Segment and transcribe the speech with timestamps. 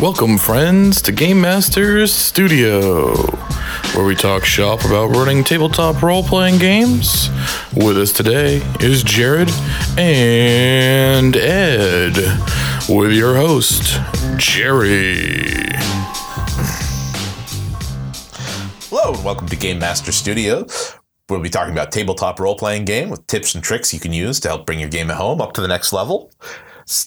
[0.00, 3.14] Welcome, friends, to Game Masters Studio,
[3.92, 7.28] where we talk shop about running tabletop role playing games.
[7.76, 9.50] With us today is Jared
[9.98, 12.16] and Ed,
[12.88, 14.00] with your host,
[14.38, 15.68] Jerry.
[18.88, 20.66] Hello, and welcome to Game Master Studio.
[21.28, 24.40] We'll be talking about tabletop role playing game with tips and tricks you can use
[24.40, 26.32] to help bring your game at home up to the next level.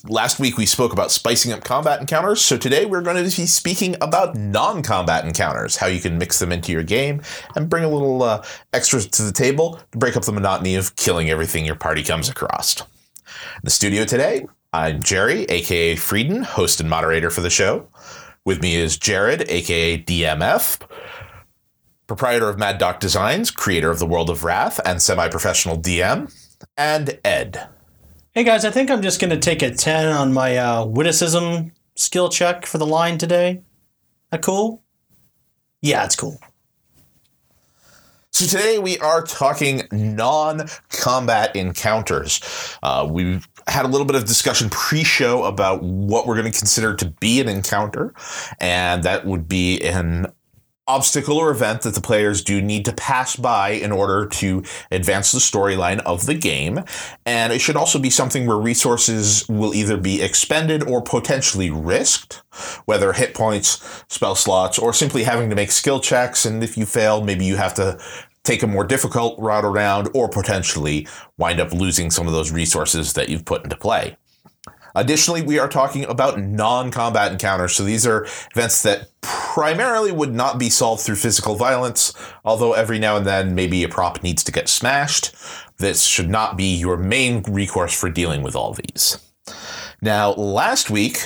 [0.08, 3.46] Last week we spoke about spicing up combat encounters, so today we're going to be
[3.46, 7.20] speaking about non combat encounters, how you can mix them into your game
[7.54, 10.96] and bring a little uh, extra to the table to break up the monotony of
[10.96, 12.80] killing everything your party comes across.
[12.80, 17.86] In the studio today, I'm Jerry, aka Frieden, host and moderator for the show.
[18.46, 20.80] With me is Jared, aka DMF,
[22.06, 26.32] proprietor of Mad Doc Designs, creator of the World of Wrath, and semi professional DM,
[26.78, 27.68] and Ed.
[28.36, 32.28] Hey guys, I think I'm just gonna take a 10 on my uh, witticism skill
[32.28, 33.62] check for the line today.
[34.32, 34.82] That cool?
[35.82, 36.40] Yeah, it's cool.
[38.32, 42.40] So today we are talking non-combat encounters.
[42.82, 46.96] Uh, we've had a little bit of discussion pre-show about what we're going to consider
[46.96, 48.12] to be an encounter,
[48.58, 50.26] and that would be an
[50.86, 55.32] obstacle or event that the players do need to pass by in order to advance
[55.32, 56.80] the storyline of the game.
[57.24, 62.42] And it should also be something where resources will either be expended or potentially risked,
[62.84, 66.44] whether hit points, spell slots, or simply having to make skill checks.
[66.44, 67.98] And if you fail, maybe you have to
[68.44, 73.14] take a more difficult route around or potentially wind up losing some of those resources
[73.14, 74.16] that you've put into play.
[74.94, 77.74] Additionally, we are talking about non combat encounters.
[77.74, 82.12] So these are events that primarily would not be solved through physical violence,
[82.44, 85.34] although every now and then maybe a prop needs to get smashed.
[85.78, 89.18] This should not be your main recourse for dealing with all these.
[90.00, 91.18] Now, last week,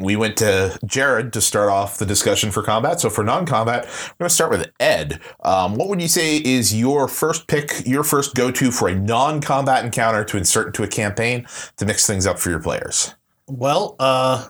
[0.00, 3.00] we went to Jared to start off the discussion for combat.
[3.00, 5.20] So for non-combat, we're going to start with Ed.
[5.44, 9.84] Um, what would you say is your first pick, your first go-to for a non-combat
[9.84, 11.46] encounter to insert into a campaign
[11.76, 13.14] to mix things up for your players?
[13.46, 14.48] Well, uh,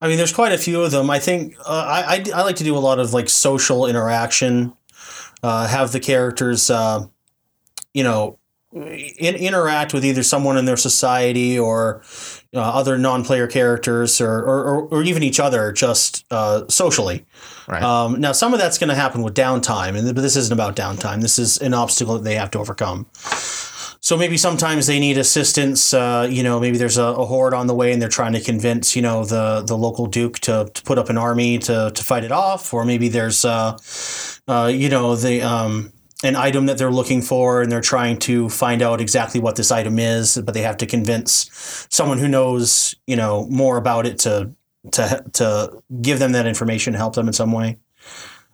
[0.00, 1.10] I mean, there's quite a few of them.
[1.10, 4.72] I think uh, I, I I like to do a lot of like social interaction.
[5.42, 7.04] Uh, have the characters, uh,
[7.94, 8.38] you know,
[8.72, 12.02] in, interact with either someone in their society or
[12.54, 17.26] uh, other non-player characters or, or, or, even each other just uh, socially.
[17.66, 17.82] Right.
[17.82, 20.74] Um, now, some of that's going to happen with downtime, and but this isn't about
[20.74, 21.20] downtime.
[21.20, 23.06] This is an obstacle that they have to overcome.
[24.00, 25.92] So maybe sometimes they need assistance.
[25.92, 28.40] Uh, you know, maybe there's a, a horde on the way, and they're trying to
[28.40, 32.04] convince you know the the local duke to, to put up an army to to
[32.04, 33.76] fight it off, or maybe there's uh,
[34.46, 35.92] uh, you know the um,
[36.24, 39.70] an item that they're looking for, and they're trying to find out exactly what this
[39.70, 44.18] item is, but they have to convince someone who knows you know more about it
[44.20, 44.52] to
[44.92, 47.78] to to give them that information, help them in some way.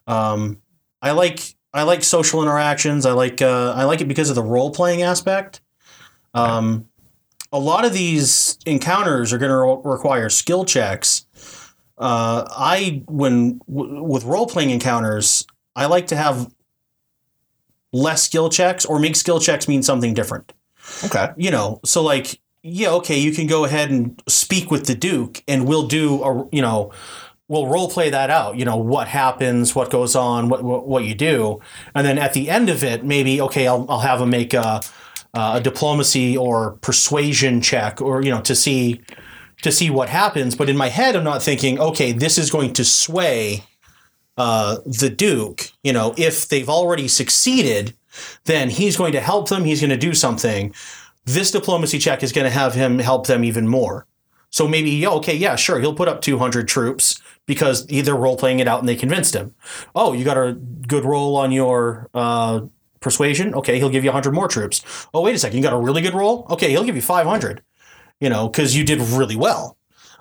[0.06, 0.60] Um,
[1.00, 3.06] I like I like social interactions.
[3.06, 5.60] I like uh, I like it because of the role playing aspect.
[6.32, 6.88] Um,
[7.52, 11.26] a lot of these encounters are going to re- require skill checks.
[11.96, 15.46] Uh, I when w- with role playing encounters,
[15.76, 16.52] I like to have
[17.94, 20.52] less skill checks or make skill checks mean something different
[21.04, 21.28] Okay.
[21.36, 25.42] you know, so like, yeah, okay, you can go ahead and speak with the Duke,
[25.46, 26.92] and we'll do a, you know,
[27.48, 28.56] we'll role play that out.
[28.56, 31.60] You know, what happens, what goes on, what what, what you do,
[31.94, 34.82] and then at the end of it, maybe okay, I'll I'll have them make a
[35.34, 39.02] a diplomacy or persuasion check, or you know, to see
[39.62, 40.54] to see what happens.
[40.54, 43.64] But in my head, I'm not thinking, okay, this is going to sway
[44.36, 45.70] uh, the Duke.
[45.82, 47.94] You know, if they've already succeeded,
[48.44, 49.64] then he's going to help them.
[49.64, 50.74] He's going to do something.
[51.24, 54.06] This diplomacy check is going to have him help them even more.
[54.50, 58.68] So maybe, okay, yeah, sure, he'll put up 200 troops because they're role playing it
[58.68, 59.52] out and they convinced him.
[59.96, 62.60] Oh, you got a good roll on your uh,
[63.00, 63.52] persuasion?
[63.54, 65.08] Okay, he'll give you 100 more troops.
[65.12, 66.46] Oh, wait a second, you got a really good roll?
[66.50, 67.62] Okay, he'll give you 500,
[68.20, 69.76] you know, because you did really well.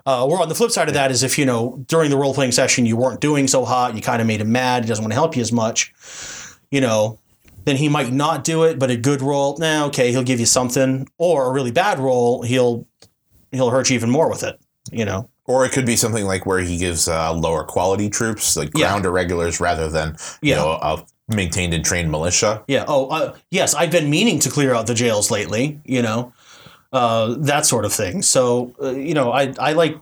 [0.05, 2.33] Uh, or on the flip side of that is if, you know, during the role
[2.33, 5.03] playing session you weren't doing so hot, you kind of made him mad, he doesn't
[5.03, 5.93] want to help you as much,
[6.71, 7.19] you know,
[7.65, 10.45] then he might not do it, but a good roll, nah, okay, he'll give you
[10.45, 11.07] something.
[11.17, 12.85] Or a really bad roll, he'll
[13.53, 14.59] he'll hurt you even more with it,
[14.91, 15.29] you know.
[15.45, 18.87] Or it could be something like where he gives uh, lower quality troops, like Yeah.
[18.89, 20.55] ground irregulars, rather than you Yeah.
[20.57, 22.63] know a maintained and trained militia.
[22.67, 22.83] Yeah.
[22.87, 23.73] Oh, uh, yes.
[23.73, 25.79] I've been meaning to clear out the jails lately.
[25.85, 26.33] You know,
[26.93, 28.21] uh, that sort of thing.
[28.21, 29.97] So uh, you know, I I like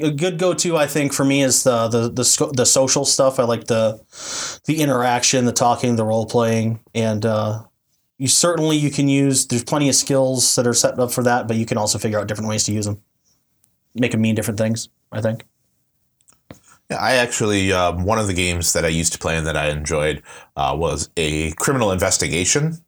[0.00, 0.76] a good go to.
[0.76, 3.38] I think for me is the the the, the social stuff.
[3.38, 4.00] I like the
[4.66, 7.62] the interaction, the talking, the role playing, and uh,
[8.18, 9.46] you certainly you can use.
[9.46, 12.18] There's plenty of skills that are set up for that, but you can also figure
[12.18, 13.00] out different ways to use them.
[13.94, 14.88] Make them mean different things.
[15.12, 15.44] I think.
[16.90, 19.68] I actually um, one of the games that I used to play and that I
[19.68, 20.22] enjoyed
[20.56, 22.78] uh, was a criminal investigation,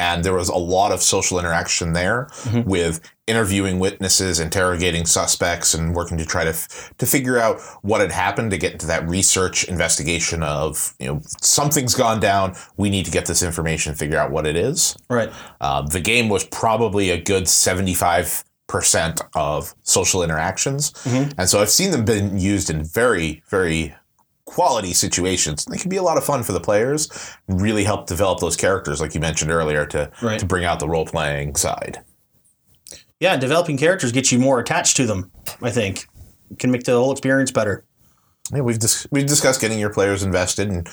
[0.00, 2.30] and there was a lot of social interaction there
[2.64, 8.00] with interviewing witnesses, interrogating suspects, and working to try to f- to figure out what
[8.00, 12.56] had happened to get into that research investigation of you know something's gone down.
[12.78, 14.96] We need to get this information, figure out what it is.
[15.10, 15.30] Right.
[15.60, 20.94] Um, the game was probably a good 75% of social interactions.
[21.36, 23.94] And so I've seen them been used in very, very
[24.50, 25.64] quality situations.
[25.64, 27.08] They can be a lot of fun for the players,
[27.46, 30.40] really help develop those characters, like you mentioned earlier, to, Right.
[30.40, 32.00] to bring out the role playing side.
[33.20, 35.30] Yeah, developing characters gets you more attached to them.
[35.62, 36.06] I think
[36.58, 37.84] can make the whole experience better.
[38.52, 40.88] Yeah, we've dis- we've discussed getting your players invested, and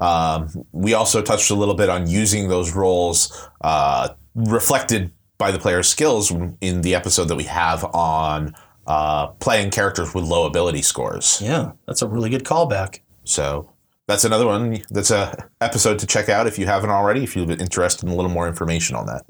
[0.00, 5.58] um, we also touched a little bit on using those roles uh, reflected by the
[5.58, 8.54] player's skills in the episode that we have on
[8.86, 11.40] uh, playing characters with low ability scores.
[11.42, 13.00] Yeah, that's a really good callback.
[13.24, 13.72] So
[14.06, 14.82] that's another one.
[14.90, 17.24] That's a episode to check out if you haven't already.
[17.24, 19.24] If you're interested in a little more information on that.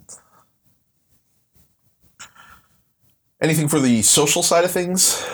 [3.41, 5.25] Anything for the social side of things?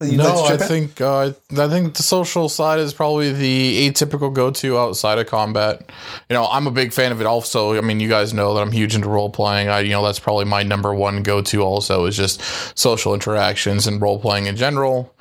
[0.00, 3.88] That you'd like No, I think uh, I think the social side is probably the
[3.88, 5.90] atypical go-to outside of combat.
[6.28, 7.26] You know, I'm a big fan of it.
[7.26, 9.68] Also, I mean, you guys know that I'm huge into role playing.
[9.68, 11.62] I, you know, that's probably my number one go-to.
[11.62, 12.42] Also, is just
[12.78, 15.14] social interactions and role playing in general.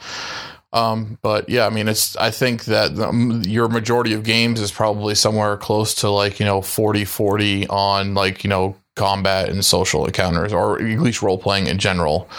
[0.71, 2.15] Um, but yeah, I mean, it's.
[2.15, 6.45] I think that um, your majority of games is probably somewhere close to like you
[6.45, 11.67] know 40-40 on like you know combat and social encounters, or at least role playing
[11.67, 12.29] in general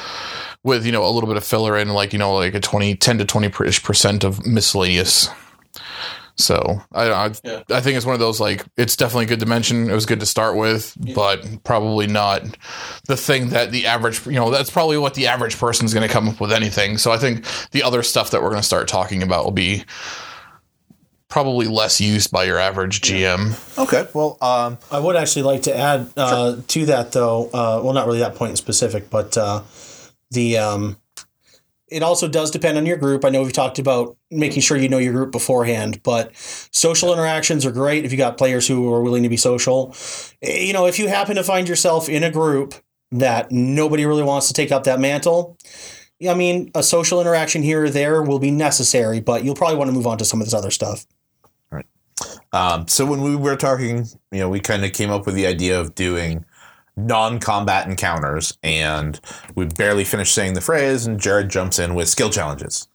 [0.62, 2.96] with you know a little bit of filler in like you know like a 20
[2.96, 5.28] 10 to 20 percent of miscellaneous
[6.40, 9.90] so I, I I think it's one of those like it's definitely good to mention.
[9.90, 12.42] It was good to start with, but probably not
[13.06, 16.06] the thing that the average you know that's probably what the average person is going
[16.06, 16.98] to come up with anything.
[16.98, 19.84] So I think the other stuff that we're going to start talking about will be
[21.28, 23.78] probably less used by your average GM.
[23.78, 24.06] Okay.
[24.14, 27.46] Well, um, I would actually like to add uh, to that, though.
[27.46, 29.62] Uh, well, not really that point in specific, but uh,
[30.30, 30.96] the um,
[31.88, 33.24] it also does depend on your group.
[33.24, 37.66] I know we've talked about making sure you know your group beforehand, but social interactions
[37.66, 39.94] are great if you got players who are willing to be social.
[40.42, 42.74] Eh, You know, if you happen to find yourself in a group
[43.12, 45.58] that nobody really wants to take up that mantle.
[46.28, 49.88] I mean, a social interaction here or there will be necessary, but you'll probably want
[49.88, 51.06] to move on to some of this other stuff.
[51.70, 51.86] Right.
[52.52, 55.46] Um, so when we were talking, you know, we kind of came up with the
[55.46, 56.44] idea of doing
[57.06, 59.20] non-combat encounters, and
[59.54, 62.88] we barely finished saying the phrase, and Jared jumps in with skill challenges.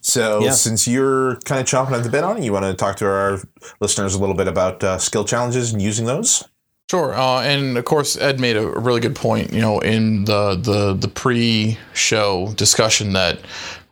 [0.00, 0.50] So Yeah.
[0.52, 3.06] since you're kind of chomping at the bit on it, you want to talk to
[3.06, 3.40] our
[3.80, 6.44] listeners a little bit about uh, skill challenges and using those?
[6.90, 9.52] Sure, uh, and of course, Ed made a really good point.
[9.52, 13.38] You know, in the the the pre-show discussion, that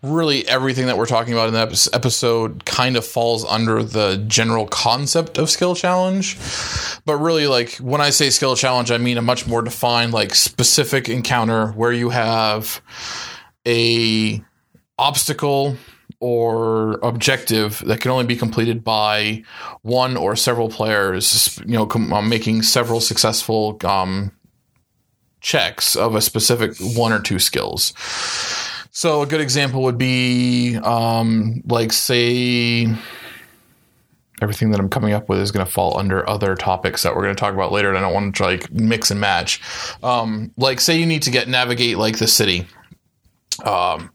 [0.02, 4.67] really everything that we're talking about in that episode kind of falls under the general
[4.67, 6.38] concept of skill challenge.
[7.05, 10.35] But really, like when I say skill challenge, I mean a much more defined, like
[10.35, 12.81] specific encounter where you have
[13.67, 14.43] a
[14.99, 15.76] obstacle
[16.20, 19.43] or objective that can only be completed by
[19.82, 24.31] one or several players, you know, um, making several successful um,
[25.41, 27.94] checks of a specific one or two skills.
[28.92, 32.88] So a good example would be, um, like, say,
[34.42, 37.23] everything that I'm coming up with is going to fall under other topics that we're
[37.23, 39.61] going to talk about later, and I don't want to like mix and match.
[40.02, 42.66] Um, like, say you need to get navigate like the city.
[43.64, 44.11] Um,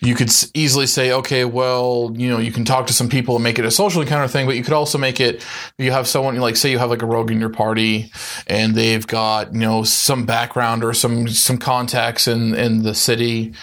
[0.00, 3.44] you could easily say, okay, well, you know, you can talk to some people and
[3.44, 5.46] make it a social encounter thing, but you could also make it,
[5.78, 8.10] you have someone, like, say you have like a rogue in your party
[8.48, 13.54] and they've got, you know, some background or some, some contacts in, in the city.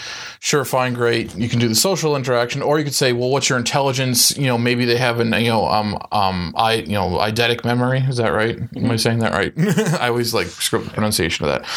[0.41, 1.35] Sure, fine, great.
[1.35, 4.37] You can do the social interaction, or you could say, well, what's your intelligence?
[4.37, 7.99] You know, maybe they have an, you know, um, um, I, you know, eidetic memory.
[7.99, 8.57] Is that right?
[8.75, 9.53] Am I saying that right?
[9.99, 11.67] I always like script the pronunciation of that.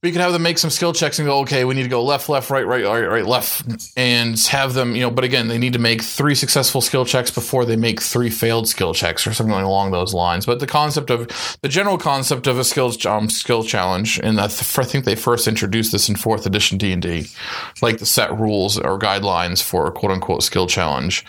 [0.00, 1.88] But you can have them make some skill checks and go, okay, we need to
[1.88, 3.64] go left, left, right, right, right, right, left,
[3.96, 5.10] and have them, you know.
[5.10, 8.68] But again, they need to make three successful skill checks before they make three failed
[8.68, 10.44] skill checks or something along those lines.
[10.44, 14.48] But the concept of the general concept of a skills um, skill challenge, and I,
[14.48, 17.28] th- I think they first introduced this in fourth edition D and D,
[17.86, 21.24] like the set rules or guidelines for a quote unquote skill challenge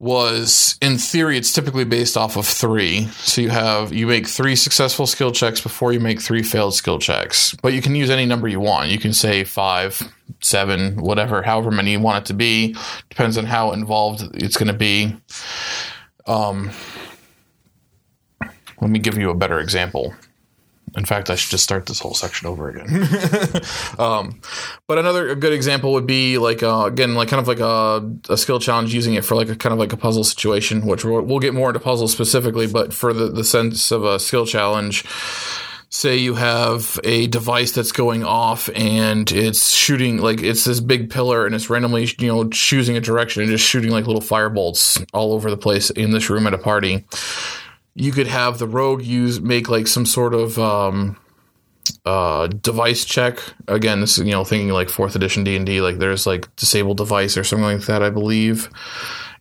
[0.00, 3.06] was in theory it's typically based off of three.
[3.12, 6.98] So you have you make three successful skill checks before you make three failed skill
[6.98, 7.54] checks.
[7.62, 8.90] But you can use any number you want.
[8.90, 10.02] You can say five
[10.40, 12.74] seven whatever however many you want it to be.
[13.08, 15.16] Depends on how involved it's going to be.
[16.26, 16.70] Um,
[18.80, 20.14] let me give you a better example
[20.96, 22.86] In fact, I should just start this whole section over again.
[23.98, 24.40] um,
[24.86, 28.36] but another good example would be like uh, again, like kind of like a, a,
[28.36, 31.22] skill challenge using it for like a kind of like a puzzle situation, which we'll,
[31.22, 32.68] we'll get more into puzzles specifically.
[32.68, 35.04] But for the the sense of a skill challenge,
[35.94, 41.08] say you have a device that's going off and it's shooting like it's this big
[41.08, 45.04] pillar and it's randomly you know choosing a direction and just shooting like little firebolts
[45.12, 47.04] all over the place in this room at a party
[47.94, 51.16] you could have the rogue use make like some sort of um,
[52.04, 53.38] uh, device check.
[53.68, 55.80] Again, this is you know thinking like fourth edition D and D.
[55.80, 58.02] Like there's like disabled device or something like that.
[58.02, 58.68] I believe.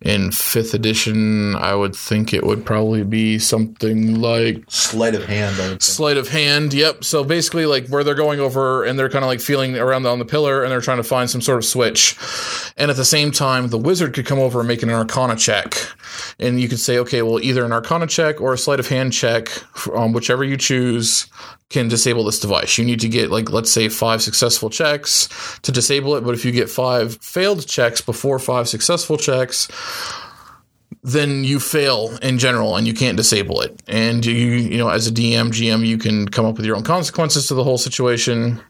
[0.04, 5.82] In fifth edition, I would think it would probably be something like sleight of hand.
[5.82, 6.74] Sleight of hand.
[6.74, 7.06] Yep.
[7.06, 10.20] So basically, like where they're going over and they're kind of like feeling around on
[10.20, 12.18] the pillar and they're trying to find some sort of switch.
[12.76, 15.76] And at the same time, the wizard could come over and make an Arcana check,
[16.40, 19.14] and you could say, okay, well, either an Arcana check or a sleight of hand
[19.14, 19.50] check,
[19.94, 21.28] um, whichever you choose,
[21.74, 22.78] can disable this device.
[22.78, 25.28] You need to get like let's say five successful checks
[25.64, 29.68] to disable it, but if you get five failed checks before five successful checks,
[31.02, 33.82] then you fail in general and you can't disable it.
[33.88, 36.84] And you you know as a DM GM you can come up with your own
[36.84, 38.62] consequences to the whole situation.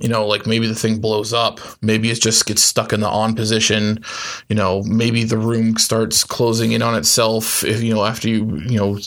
[0.00, 3.08] You know, like maybe the thing blows up, maybe it just gets stuck in the
[3.08, 4.02] on position.
[4.48, 8.56] You know, maybe the room starts closing in on itself if you know after you,
[8.66, 8.98] you know,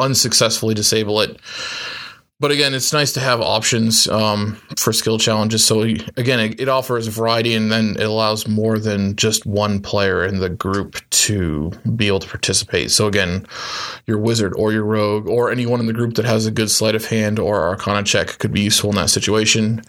[0.00, 1.38] unsuccessfully disable it
[2.42, 5.64] but again, it's nice to have options um, for skill challenges.
[5.64, 10.24] So again, it, it, offers variety, and then it allows more than just one player
[10.24, 12.90] in the group to be able to participate.
[12.90, 13.46] So again,
[14.08, 16.96] your wizard or your rogue or anyone in the group that has a good sleight
[16.96, 19.80] of hand or arcana check could be useful in that situation.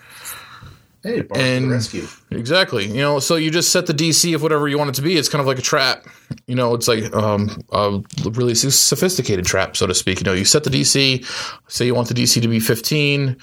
[1.04, 2.08] Hey, and rescue.
[2.32, 2.88] Exactly.
[2.88, 5.18] You know, so you just set the DC of whatever you want it to be.
[5.18, 6.06] It's kind of like a trap.
[6.48, 10.20] You know, it's like um, a really sophisticated trap, so to speak.
[10.20, 11.26] You know, you set the DC.
[11.68, 13.36] Say you want the DC to be 15,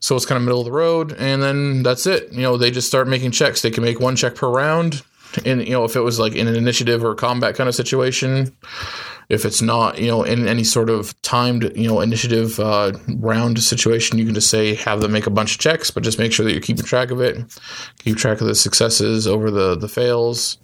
[0.00, 2.32] so it's kind of middle of the road, and then that's it.
[2.32, 3.60] You know, they just start making checks.
[3.60, 5.02] They can make one check per round.
[5.44, 8.56] And you know, if it was like in an initiative or combat kind of situation,
[9.32, 13.58] if it's not, you know, in any sort of timed, you know, initiative uh, round
[13.62, 16.34] situation, you can just say have them make a bunch of checks, but just make
[16.34, 17.38] sure that you're keeping track of it,
[17.98, 20.58] keep track of the successes over the the fails.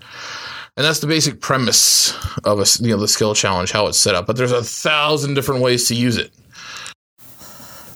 [0.76, 2.12] And that's the basic premise
[2.44, 4.26] of a you know the skill challenge, how it's set up.
[4.26, 6.30] But there's a thousand different ways to use it.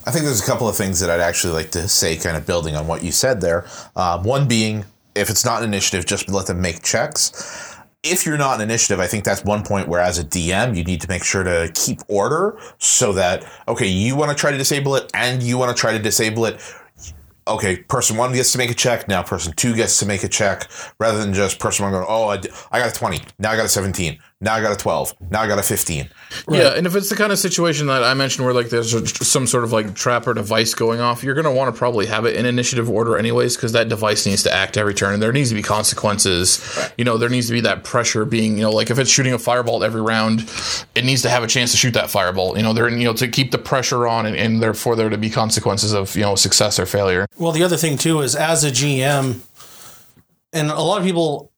[0.07, 2.47] I think there's a couple of things that I'd actually like to say, kind of
[2.47, 3.67] building on what you said there.
[3.95, 7.72] Um, one being, if it's not an initiative, just let them make checks
[8.03, 10.83] if you're not an initiative, I think that's one point where as a DM, you
[10.83, 14.59] need to make sure to keep order so that, okay, you want to try to
[14.59, 16.61] disable it and you want to try to disable it.
[17.47, 19.09] Okay, person one gets to make a check.
[19.09, 20.69] Now person two gets to make a check
[20.99, 22.41] rather than just person one going, oh, I,
[22.71, 23.21] I got a 20.
[23.39, 24.19] Now I got a 17.
[24.43, 25.15] Now I got a 12.
[25.31, 26.09] Now I got a 15.
[26.49, 26.59] Right.
[26.59, 28.93] Yeah, and if it's the kind of situation that I mentioned where like there's
[29.25, 32.07] some sort of like trap or device going off, you're going to want to probably
[32.07, 35.23] have it in initiative order anyways because that device needs to act every turn and
[35.23, 36.61] there needs to be consequences.
[36.77, 36.93] Right.
[36.99, 39.33] You know, there needs to be that pressure being, you know, like if it's shooting
[39.33, 40.51] a fireball every round,
[40.97, 42.57] it needs to have a chance to shoot that fireball.
[42.57, 45.19] You know, there you know to keep the pressure on and, and therefore there to
[45.19, 47.29] be consequences of, you know, success or failure.
[47.39, 49.39] Well, the other thing too is as a GM
[50.53, 51.52] and a lot of people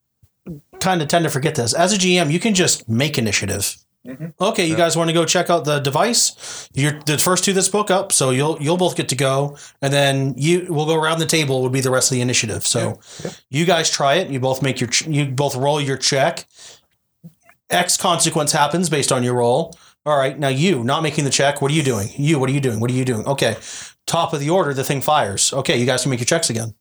[0.84, 1.72] kind of tend to forget this.
[1.72, 3.76] As a GM, you can just make initiative.
[4.06, 4.26] Mm-hmm.
[4.38, 6.68] Okay, you guys want to go check out the device?
[6.74, 9.94] You're the first two that spoke up, so you'll you'll both get to go, and
[9.94, 11.62] then you we'll go around the table.
[11.62, 12.66] Would be the rest of the initiative.
[12.66, 12.94] So yeah.
[13.24, 13.30] Yeah.
[13.48, 14.28] you guys try it.
[14.28, 16.46] You both make your you both roll your check.
[17.70, 19.74] X consequence happens based on your roll.
[20.04, 21.62] All right, now you not making the check.
[21.62, 22.10] What are you doing?
[22.14, 22.80] You what are you doing?
[22.80, 23.26] What are you doing?
[23.26, 23.56] Okay,
[24.06, 25.50] top of the order, the thing fires.
[25.54, 26.74] Okay, you guys can make your checks again.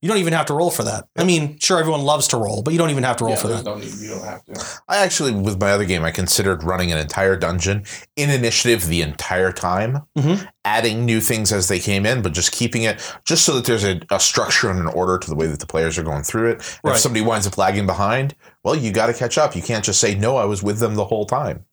[0.00, 1.08] You don't even have to roll for that.
[1.16, 3.40] I mean, sure, everyone loves to roll, but you don't even have to roll yeah,
[3.40, 3.64] for that.
[3.64, 4.80] No you don't have to.
[4.88, 7.84] I actually, with my other game, I considered running an entire dungeon
[8.16, 10.44] in initiative the entire time, mm-hmm.
[10.64, 13.84] adding new things as they came in, but just keeping it just so that there's
[13.84, 16.50] a, a structure and an order to the way that the players are going through
[16.50, 16.78] it.
[16.82, 16.94] Right.
[16.94, 19.54] If somebody winds up lagging behind, well, you got to catch up.
[19.54, 21.64] You can't just say, no, I was with them the whole time.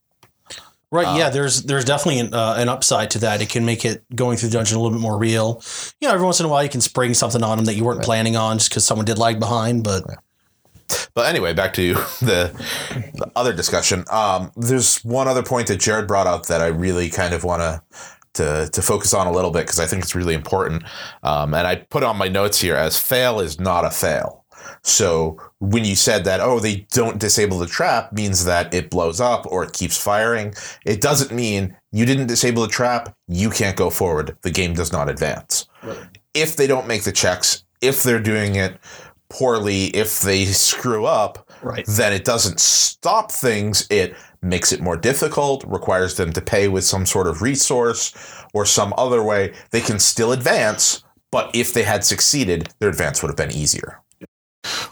[0.91, 1.05] Right.
[1.05, 1.29] Uh, yeah.
[1.29, 3.41] There's there's definitely an, uh, an upside to that.
[3.41, 5.61] It can make it going through the dungeon a little bit more real.
[5.99, 7.83] You know, every once in a while you can spring something on them that you
[7.83, 8.05] weren't right.
[8.05, 9.83] planning on just because someone did lag behind.
[9.83, 10.17] But right.
[11.13, 12.51] but anyway, back to the,
[13.13, 14.03] the other discussion.
[14.11, 17.61] Um, there's one other point that Jared brought up that I really kind of want
[17.61, 17.81] to.
[18.35, 20.83] To, to focus on a little bit because I think it's really important.
[21.23, 24.38] Um, and I put on my notes here as fail is not a fail.
[24.81, 29.19] So when you said that, oh, they don't disable the trap means that it blows
[29.19, 30.53] up or it keeps firing,
[30.85, 34.37] it doesn't mean you didn't disable the trap, you can't go forward.
[34.41, 35.67] The game does not advance.
[35.83, 35.97] Right.
[36.33, 38.77] If they don't make the checks, if they're doing it
[39.29, 41.85] poorly, if they screw up, Right.
[41.87, 43.85] then it doesn't stop things.
[43.89, 48.13] It makes it more difficult, requires them to pay with some sort of resource
[48.53, 49.53] or some other way.
[49.71, 53.99] They can still advance, but if they had succeeded, their advance would have been easier.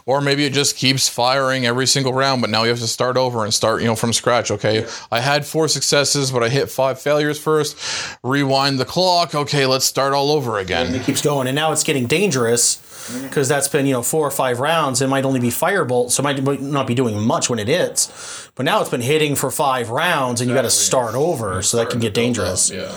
[0.08, 3.18] Or maybe it just keeps firing every single round, but now you have to start
[3.18, 4.50] over and start, you know, from scratch.
[4.50, 7.76] Okay, I had four successes, but I hit five failures first.
[8.22, 9.34] Rewind the clock.
[9.34, 10.86] Okay, let's start all over again.
[10.86, 12.76] And It keeps going, and now it's getting dangerous
[13.22, 15.02] because that's been you know four or five rounds.
[15.02, 17.68] It might only be firebolt, so it might- might not be doing much when it
[17.68, 18.08] hits.
[18.54, 21.76] But now it's been hitting for five rounds, and you got to start over, so
[21.76, 22.70] that can get dangerous.
[22.70, 22.92] Yeah.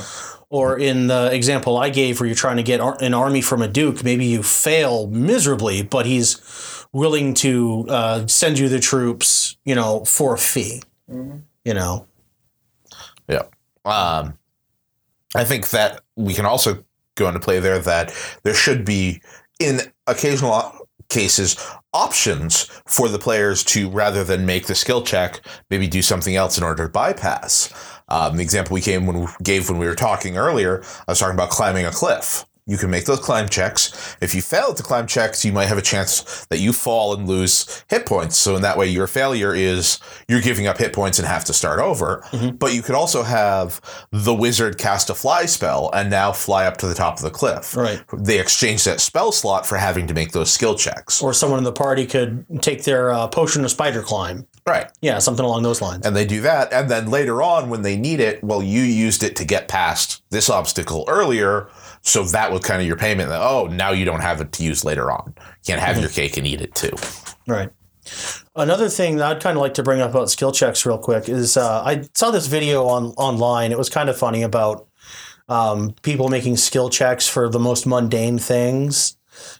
[0.49, 3.67] Or in the example I gave, where you're trying to get an army from a
[3.67, 6.37] duke, maybe you fail miserably, but he's
[6.93, 10.81] willing to uh, send you the troops, you know, for a fee.
[11.63, 12.07] You know,
[13.27, 13.43] Yeah.
[13.85, 14.37] Um,
[15.35, 16.83] I think that we can also
[17.15, 19.21] go into play there that there should be,
[19.59, 21.57] in occasional cases,
[21.93, 26.57] options for the players to, rather than make the skill check, maybe do something else
[26.57, 27.73] in order to bypass.
[28.07, 31.19] Um, the example we came when we gave when we were talking earlier, I was
[31.19, 32.45] talking about climbing a cliff.
[32.71, 34.15] You can make those climb checks.
[34.21, 37.27] If you fail to climb checks, you might have a chance that you fall and
[37.27, 38.37] lose hit points.
[38.37, 39.99] So in that way, your failure is
[40.29, 42.23] you're giving up hit points and have to start over.
[42.57, 46.77] But you could also have the wizard cast a fly spell and now fly up
[46.77, 47.75] to the top of the cliff.
[47.75, 48.01] Right.
[48.17, 51.21] They exchange that spell slot for having to make those skill checks.
[51.21, 54.47] or someone in the party could take their uh, potion of spider climb.
[54.67, 54.91] Right.
[55.01, 56.05] Yeah, something along those lines.
[56.05, 56.71] And they do that.
[56.71, 60.21] And then later on, when they need it, well, you used it to get past
[60.29, 61.67] this obstacle earlier.
[62.01, 64.63] So that was kind of your payment that, oh, now you don't have it to
[64.63, 65.33] use later on.
[65.35, 66.91] You can't have your cake and eat it too.
[67.47, 67.71] Right.
[68.55, 71.29] Another thing that I'd kind of like to bring up about skill checks real quick
[71.29, 73.71] is uh, I saw this video on online.
[73.71, 74.87] It was kind of funny about
[75.49, 79.17] um, people making skill checks for the most mundane things.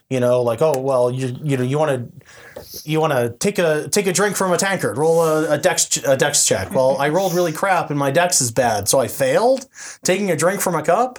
[0.08, 2.26] You know, like oh well, you you know you want to
[2.84, 5.96] you want to take a take a drink from a tankard, roll a, a dex
[5.98, 6.72] a dex check.
[6.72, 9.66] Well, I rolled really crap and my dex is bad, so I failed
[10.02, 11.18] taking a drink from a cup.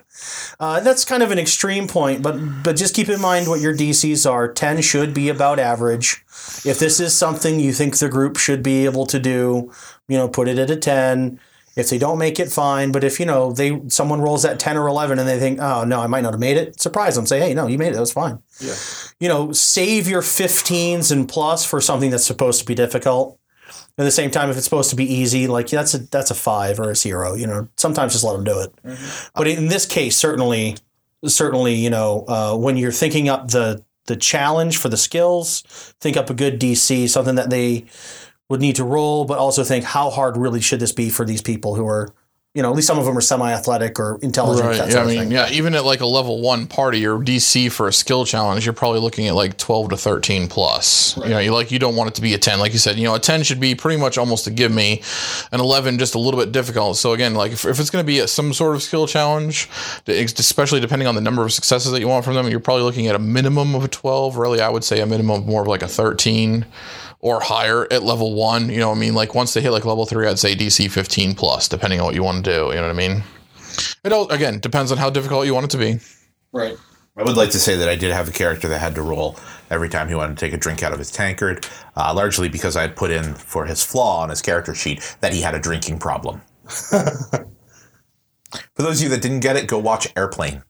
[0.60, 3.76] Uh, that's kind of an extreme point, but but just keep in mind what your
[3.76, 4.52] DCs are.
[4.52, 6.24] Ten should be about average.
[6.66, 9.72] If this is something you think the group should be able to do,
[10.08, 11.39] you know, put it at a ten.
[11.76, 12.92] If they don't make it, fine.
[12.92, 15.84] But if you know they someone rolls at ten or eleven and they think, oh
[15.84, 17.26] no, I might not have made it, surprise them.
[17.26, 17.94] Say, hey, no, you made it.
[17.94, 18.40] That was fine.
[18.60, 18.76] Yeah.
[19.20, 23.40] You know, save your 15s and plus for something that's supposed to be difficult.
[23.98, 26.36] At the same time, if it's supposed to be easy, like that's a that's a
[26.36, 27.36] five or a zero.
[27.36, 28.74] You know, sometimes just let them do it.
[29.36, 30.78] But in this case, certainly,
[31.26, 35.62] certainly, you know, uh, when you're thinking up the the challenge for the skills,
[36.02, 37.86] think up a good DC, something that they
[38.54, 41.42] would need to roll, but also think how hard really should this be for these
[41.42, 42.13] people who are,
[42.54, 44.80] you know, at least some of them are semi-athletic or intelligent.
[44.80, 44.92] Right.
[44.92, 45.02] Yeah.
[45.02, 45.32] I mean, thing.
[45.32, 45.50] yeah.
[45.50, 49.00] Even at like a level one party, your DC for a skill challenge, you're probably
[49.00, 51.18] looking at like 12 to 13 plus.
[51.18, 52.60] You know, you like you don't want it to be a 10.
[52.60, 55.02] Like you said, you know, a 10 should be pretty much almost a give me,
[55.52, 56.98] an 11 just a little bit difficult.
[56.98, 59.68] So again, like if, if it's going to be a, some sort of skill challenge,
[60.06, 63.08] especially depending on the number of successes that you want from them, you're probably looking
[63.08, 64.38] at a minimum of a 12.
[64.38, 66.68] Really, I would say a minimum of more of like a 13
[67.24, 68.70] or higher at level one.
[68.70, 70.92] You know, what I mean, like once they hit like level three, I'd say DC
[70.92, 72.68] 15 plus, depending on what you want to do.
[72.68, 73.24] You know what I mean?
[74.04, 76.00] It all again depends on how difficult you want it to be.
[76.52, 76.78] Right.
[77.16, 79.38] I would like to say that I did have a character that had to roll
[79.70, 82.76] every time he wanted to take a drink out of his tankard, uh, largely because
[82.76, 85.60] I had put in for his flaw on his character sheet that he had a
[85.60, 86.42] drinking problem.
[86.66, 87.48] for
[88.76, 90.64] those of you that didn't get it, go watch Airplane.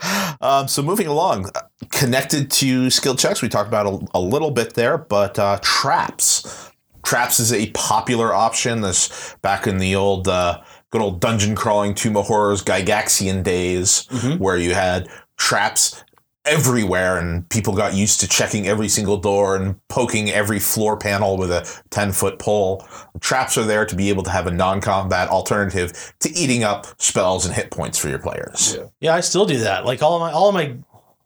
[0.40, 4.50] um, so moving along, uh, connected to skill checks, we talked about a, a little
[4.50, 6.70] bit there, but uh, traps.
[7.04, 8.80] Traps is a popular option.
[8.82, 14.06] This back in the old, uh, good old dungeon crawling Tomb of Horrors Gygaxian days,
[14.38, 16.04] where you had traps
[16.48, 21.36] everywhere, and people got used to checking every single door and poking every floor panel
[21.36, 22.86] with a ten foot pole.
[23.20, 26.86] Traps are there to be able to have a non combat alternative to eating up
[26.98, 28.78] spells and hit points for your players.
[29.00, 29.84] Yeah, I still do that.
[29.84, 30.76] Like all of my all of my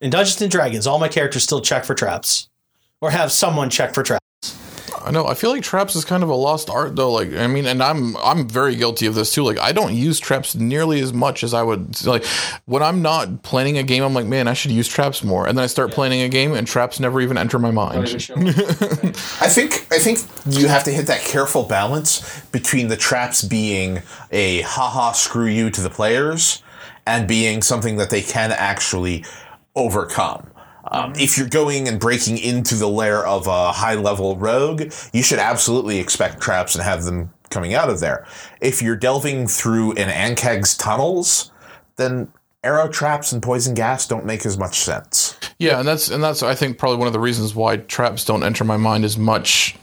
[0.00, 2.48] in Dungeons and Dragons, all my characters still check for traps,
[3.00, 4.21] or have someone check for traps.
[5.04, 5.26] I know.
[5.26, 7.12] I feel like traps is kind of a lost art, though.
[7.12, 9.42] Like, I mean, and I'm I'm very guilty of this too.
[9.42, 12.04] Like, I don't use traps nearly as much as I would.
[12.06, 12.24] Like,
[12.66, 15.46] when I'm not planning a game, I'm like, man, I should use traps more.
[15.46, 18.04] And then I start planning a game, and traps never even enter my mind.
[18.06, 24.02] I think I think you have to hit that careful balance between the traps being
[24.30, 26.62] a haha screw you to the players
[27.06, 29.24] and being something that they can actually
[29.74, 30.51] overcome.
[30.92, 35.22] Um, if you're going and breaking into the lair of a high level rogue, you
[35.22, 38.26] should absolutely expect traps and have them coming out of there.
[38.60, 41.50] If you're delving through an Ankheg's tunnels,
[41.96, 45.36] then arrow traps and poison gas don't make as much sense.
[45.58, 48.44] Yeah, and that's and that's I think probably one of the reasons why traps don't
[48.44, 49.76] enter my mind as much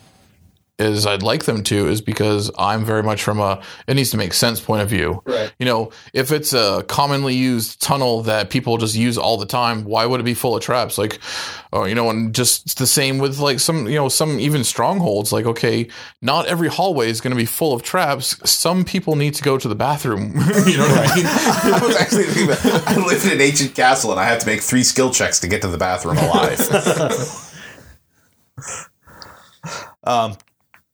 [0.80, 4.18] as I'd like them to is because I'm very much from a it needs to
[4.18, 5.22] make sense point of view.
[5.26, 5.52] Right.
[5.60, 9.84] You know, if it's a commonly used tunnel that people just use all the time,
[9.84, 10.98] why would it be full of traps?
[10.98, 11.20] Like,
[11.74, 15.32] oh, you know, and just the same with like some, you know, some even strongholds.
[15.32, 15.88] Like, okay,
[16.22, 18.38] not every hallway is going to be full of traps.
[18.50, 20.34] Some people need to go to the bathroom.
[20.66, 21.26] you know what I mean?
[21.26, 24.46] I was actually thinking about, I live in an ancient castle and I have to
[24.46, 26.60] make three skill checks to get to the bathroom alive.
[30.04, 30.38] um,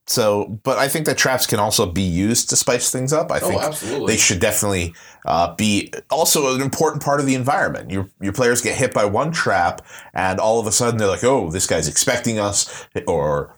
[0.07, 3.31] so, but I think that traps can also be used to spice things up.
[3.31, 4.13] I think absolutely.
[4.13, 4.93] they should definitely
[5.25, 7.89] uh, be also an important part of the environment.
[7.89, 9.81] Your your players get hit by one trap,
[10.13, 13.57] and all of a sudden they're like, "Oh, this guy's expecting us," or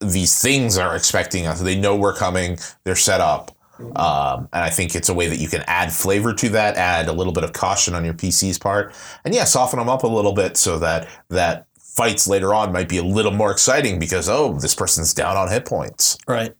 [0.00, 2.58] "These things are expecting us." They know we're coming.
[2.84, 3.50] They're set up.
[3.96, 7.08] Um, and I think it's a way that you can add flavor to that, add
[7.08, 8.94] a little bit of caution on your PC's part,
[9.24, 12.88] and yeah, soften them up a little bit so that that fights later on might
[12.88, 16.18] be a little more exciting because oh, this person's down on hit points.
[16.26, 16.54] Right.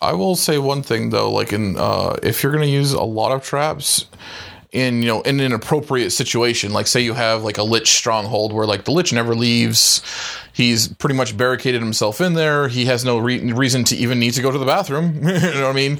[0.00, 3.02] I will say one thing though, like in uh, if you're going to use a
[3.02, 4.06] lot of traps
[4.72, 8.52] in you know in an appropriate situation, like say you have like a lich stronghold
[8.52, 10.02] where like the lich never leaves,
[10.54, 12.68] he's pretty much barricaded himself in there.
[12.68, 15.16] He has no re- reason to even need to go to the bathroom.
[15.22, 15.98] you know what I mean?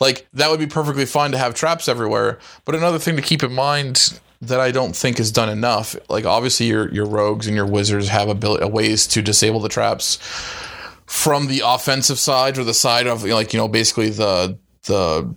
[0.00, 2.38] Like that would be perfectly fine to have traps everywhere.
[2.64, 5.96] But another thing to keep in mind that I don't think is done enough.
[6.08, 9.68] Like obviously your your rogues and your wizards have ability, uh, ways to disable the
[9.68, 10.16] traps
[11.06, 15.34] from the offensive side or the side of like you know basically the the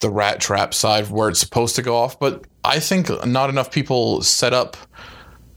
[0.00, 2.18] the rat trap side where it's supposed to go off.
[2.18, 4.76] But I think not enough people set up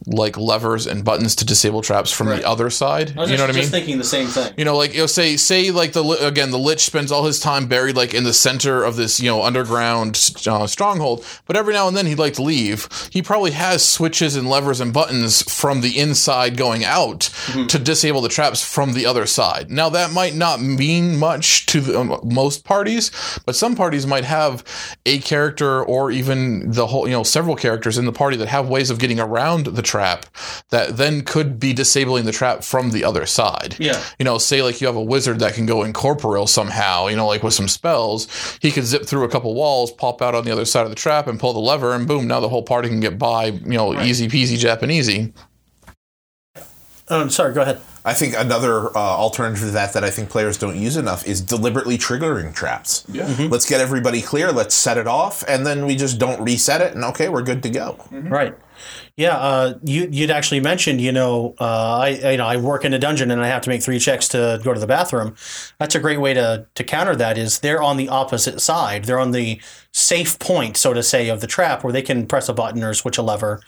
[0.06, 2.42] like levers and buttons to disable traps from Right.
[2.42, 3.10] the other side.
[3.10, 3.54] You know what I mean?
[3.56, 4.54] just thinking the same thing.
[4.58, 7.40] You know, like you know, say say like the again the lich spends all his
[7.40, 10.16] time buried like in the center of this you know underground
[10.48, 12.88] uh, stronghold, but every now and then he'd like to leave.
[13.12, 17.30] He probably has switches and levers and buttons from the inside going out
[17.68, 19.70] to disable the traps from the other side.
[19.70, 23.12] Now that might not mean much to the, um, most parties,
[23.46, 24.64] but some parties might have
[25.06, 28.70] a character or even the whole you know several characters in the party that have
[28.70, 30.26] ways of getting around the trap
[30.70, 34.00] that then could be disabling the trap from the other side Yeah.
[34.20, 37.28] you know, say like you have a wizard that can go incorporeal somehow, you know,
[37.28, 38.28] like with some spells,
[38.62, 40.96] he could zip through a couple walls, pop out on the other side of the
[41.06, 43.78] trap, and pull the lever, and boom, now the whole party can get by, you
[43.78, 45.34] know, easy peasy Japanesey.
[47.12, 47.54] Oh, sorry.
[47.54, 47.82] Go ahead.
[48.06, 51.42] I think another uh, alternative to that that I think players don't use enough is
[51.42, 53.04] deliberately triggering traps.
[53.12, 53.26] Yeah.
[53.28, 53.52] Mm-hmm.
[53.52, 54.52] Let's get everybody clear.
[54.52, 57.64] Let's set it off, and then we just don't reset it, and okay, we're good
[57.64, 57.98] to go.
[58.12, 58.30] Mm-hmm.
[58.30, 58.56] Right.
[59.16, 59.38] Yeah.
[59.38, 63.00] Uh, you you'd actually mentioned, you know, uh, I you know I work in a
[63.00, 65.36] dungeon and I have to make three checks to go to the bathroom.
[65.80, 67.38] That's a great way to to counter that.
[67.38, 69.06] Is they're on the opposite side.
[69.06, 69.62] They're on the
[69.94, 72.94] safe point, so to say, of the trap where they can press a button or
[72.94, 73.62] switch a lever,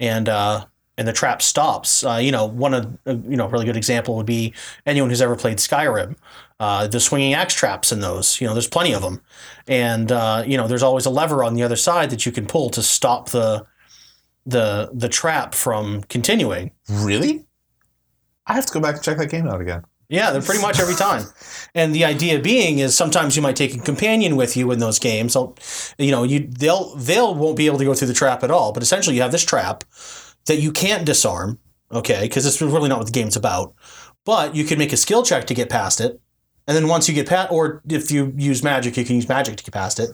[0.00, 2.04] and uh, and the trap stops.
[2.04, 4.54] Uh, you know, one of uh, you know really good example would be
[4.86, 6.16] anyone who's ever played Skyrim.
[6.60, 9.20] Uh, the swinging axe traps in those, you know, there's plenty of them,
[9.66, 12.46] and uh, you know, there's always a lever on the other side that you can
[12.46, 13.66] pull to stop the
[14.46, 16.72] the the trap from continuing.
[16.88, 17.44] Really?
[18.46, 19.84] I have to go back and check that game out again.
[20.08, 21.24] Yeah, they're pretty much every time.
[21.76, 25.00] And the idea being is sometimes you might take a companion with you in those
[25.00, 25.32] games.
[25.32, 25.56] So,
[25.98, 28.72] you know, you they'll they'll won't be able to go through the trap at all.
[28.72, 29.82] But essentially, you have this trap
[30.46, 31.58] that you can't disarm.
[31.90, 33.74] Okay, because it's really not what the game's about.
[34.24, 36.20] But you can make a skill check to get past it.
[36.66, 39.56] And then once you get past, or if you use magic, you can use magic
[39.56, 40.08] to get past it.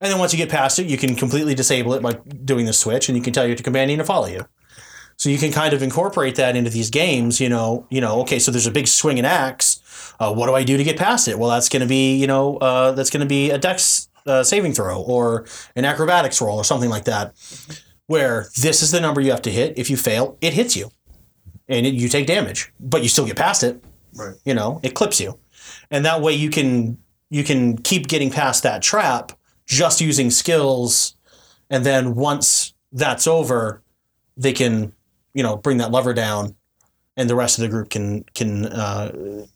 [0.00, 2.72] And then once you get past it, you can completely disable it by doing the
[2.72, 4.44] switch, and you can tell your companion to follow you.
[5.16, 7.40] So you can kind of incorporate that into these games.
[7.40, 8.20] You know, you know.
[8.22, 9.80] Okay, so there's a big swinging axe.
[10.18, 11.38] Uh, what do I do to get past it?
[11.38, 14.42] Well, that's going to be, you know, uh, that's going to be a dex uh,
[14.42, 17.34] saving throw or an acrobatics roll or something like that.
[18.06, 19.78] Where this is the number you have to hit.
[19.78, 20.90] If you fail, it hits you,
[21.68, 23.82] and it, you take damage, but you still get past it.
[24.14, 24.34] Right.
[24.44, 25.38] You know, it clips you,
[25.92, 26.98] and that way you can
[27.30, 29.32] you can keep getting past that trap
[29.66, 31.14] just using skills,
[31.70, 33.82] and then once that's over,
[34.36, 34.92] they can
[35.34, 36.56] you know bring that lever down,
[37.16, 39.46] and the rest of the group can can uh,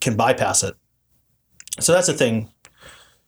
[0.00, 0.74] can bypass it.
[1.78, 2.50] So that's the thing.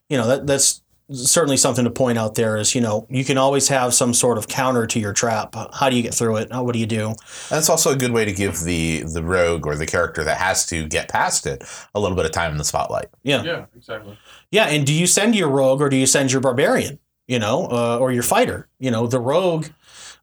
[0.09, 2.35] You know that that's certainly something to point out.
[2.35, 5.55] There is you know you can always have some sort of counter to your trap.
[5.73, 6.51] How do you get through it?
[6.51, 7.09] How, what do you do?
[7.09, 10.37] And it's also a good way to give the the rogue or the character that
[10.37, 11.63] has to get past it
[11.93, 13.07] a little bit of time in the spotlight.
[13.23, 13.43] Yeah.
[13.43, 14.17] Yeah, exactly.
[14.51, 16.99] Yeah, and do you send your rogue or do you send your barbarian?
[17.27, 18.67] You know, uh, or your fighter?
[18.79, 19.67] You know, the rogue.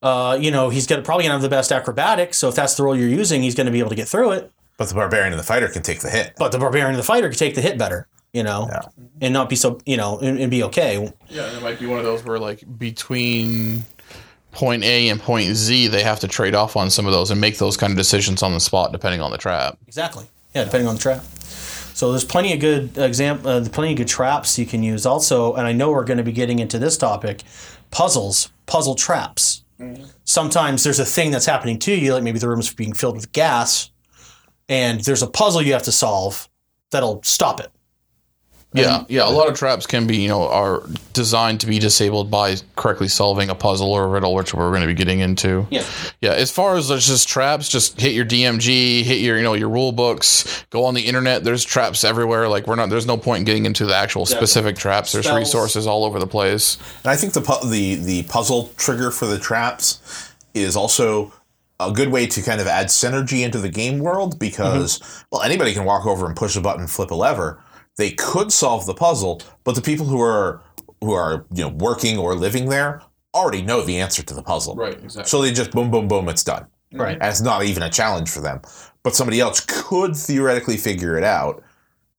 [0.02, 2.38] Uh, you know, he's gonna probably gonna have the best acrobatics.
[2.38, 4.50] So if that's the role you're using, he's gonna be able to get through it.
[4.78, 6.34] But the barbarian and the fighter can take the hit.
[6.38, 8.08] But the barbarian and the fighter can take the hit better.
[8.32, 8.80] You know, Yeah.
[9.20, 11.12] and not be so, you know, and, and be okay.
[11.28, 13.84] Yeah, and it might be one of those where like between
[14.52, 17.40] point A and point Z, they have to trade off on some of those and
[17.40, 19.78] make those kind of decisions on the spot depending on the trap.
[19.86, 20.24] Exactly.
[20.54, 21.22] Yeah, depending on the trap.
[21.92, 25.04] So there's plenty of good exam, uh, plenty of good traps you can use.
[25.06, 27.42] Also, and I know we're going to be getting into this topic,
[27.90, 29.64] puzzles, puzzle traps.
[30.24, 33.16] Sometimes there's a thing that's happening to you, like maybe the room is being filled
[33.16, 33.90] with gas,
[34.68, 36.48] and there's a puzzle you have to solve
[36.90, 37.70] that'll stop it.
[38.72, 39.28] Yeah, yeah.
[39.28, 43.08] A lot of traps can be, you know, are designed to be disabled by correctly
[43.08, 45.66] solving a puzzle or a riddle, which we're going to be getting into.
[45.70, 45.84] Yeah.
[46.20, 49.54] Yeah, as far as there's just traps, just hit your DMG, hit your, you know,
[49.54, 51.42] your rule books, go on the internet.
[51.42, 52.48] There's traps everywhere.
[52.48, 52.90] Like we're not.
[52.90, 55.12] There's no point in getting into the actual specific traps.
[55.12, 55.40] There's Spells.
[55.40, 56.78] resources all over the place.
[57.02, 61.32] And I think the pu- the the puzzle trigger for the traps is also
[61.80, 65.22] a good way to kind of add synergy into the game world because mm-hmm.
[65.32, 67.60] well anybody can walk over and push a button, flip a lever.
[67.96, 70.62] They could solve the puzzle, but the people who are
[71.02, 73.02] who are you know working or living there
[73.34, 74.74] already know the answer to the puzzle.
[74.74, 74.94] Right.
[74.94, 75.28] Exactly.
[75.28, 76.62] So they just boom boom boom it's done.
[76.64, 77.00] Mm-hmm.
[77.00, 77.18] Right.
[77.20, 78.60] And it's not even a challenge for them.
[79.02, 81.62] But somebody else could theoretically figure it out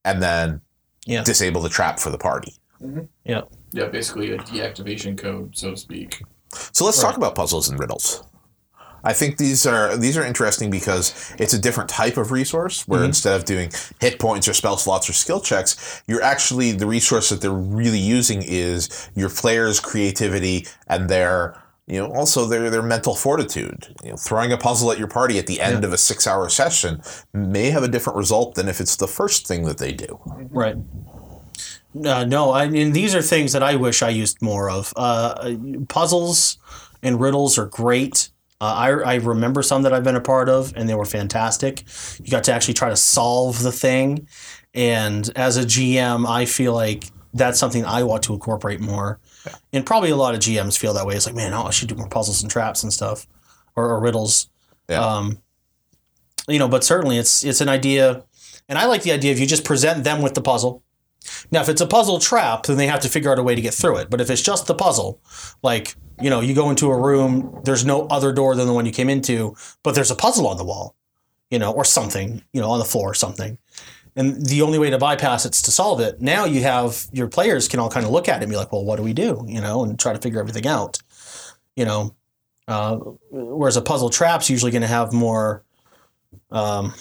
[0.05, 0.61] and then
[1.05, 1.23] Yeah.
[1.23, 2.53] disable the trap for the party.
[2.81, 3.01] Mm-hmm.
[3.25, 3.41] Yeah.
[3.73, 6.23] Yeah, basically a deactivation code, so to speak.
[6.73, 8.23] So let's talk about puzzles and riddles.
[9.03, 13.03] I think these are these are interesting because it's a different type of resource where
[13.03, 17.29] instead of doing hit points or spell slots or skill checks, you're actually the resource
[17.29, 22.83] that they're really using is your players' creativity and their you know also their their
[22.83, 23.95] mental fortitude.
[24.03, 26.47] You know, throwing a puzzle at your party at the end of a six hour
[26.49, 27.01] session
[27.33, 30.19] may have a different result than if it's the first thing that they do.
[30.49, 30.77] Right.
[32.05, 34.93] Uh, no, I mean these are things that I wish I used more of.
[34.95, 35.55] Uh,
[35.89, 36.57] puzzles
[37.03, 38.29] and riddles are great.
[38.61, 41.83] Uh, I, I remember some that I've been a part of, and they were fantastic.
[42.23, 44.27] You got to actually try to solve the thing,
[44.75, 49.19] and as a GM, I feel like that's something I want to incorporate more.
[49.73, 51.15] And probably a lot of GMs feel that way.
[51.15, 53.25] It's like, man, oh, I should do more puzzles and traps and stuff,
[53.75, 54.47] or, or riddles.
[54.87, 55.03] Yeah.
[55.03, 55.39] Um,
[56.47, 58.23] you know, but certainly it's it's an idea,
[58.69, 60.83] and I like the idea of you just present them with the puzzle.
[61.51, 63.61] Now, if it's a puzzle trap, then they have to figure out a way to
[63.61, 64.09] get through it.
[64.11, 65.19] But if it's just the puzzle,
[65.63, 68.85] like you know, you go into a room, there's no other door than the one
[68.85, 70.95] you came into, but there's a puzzle on the wall,
[71.49, 73.57] you know, or something, you know, on the floor or something.
[74.15, 76.21] And the only way to bypass it's to solve it.
[76.21, 78.71] Now you have your players can all kind of look at it and be like,
[78.71, 79.45] well, what do we do?
[79.47, 80.99] You know, and try to figure everything out.
[81.75, 82.15] You know,
[82.67, 82.97] uh,
[83.31, 85.63] whereas a puzzle trap's usually going to have more,
[86.51, 86.93] um,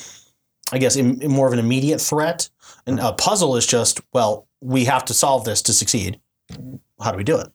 [0.72, 2.48] I guess, im- more of an immediate threat.
[2.86, 6.20] And a puzzle is just, well, we have to solve this to succeed.
[7.02, 7.48] How do we do it?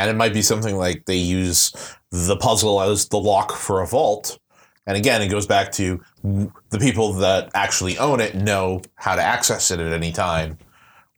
[0.00, 1.72] And it might be something like they use
[2.10, 4.38] the puzzle as the lock for a vault.
[4.86, 9.22] And again, it goes back to the people that actually own it know how to
[9.22, 10.56] access it at any time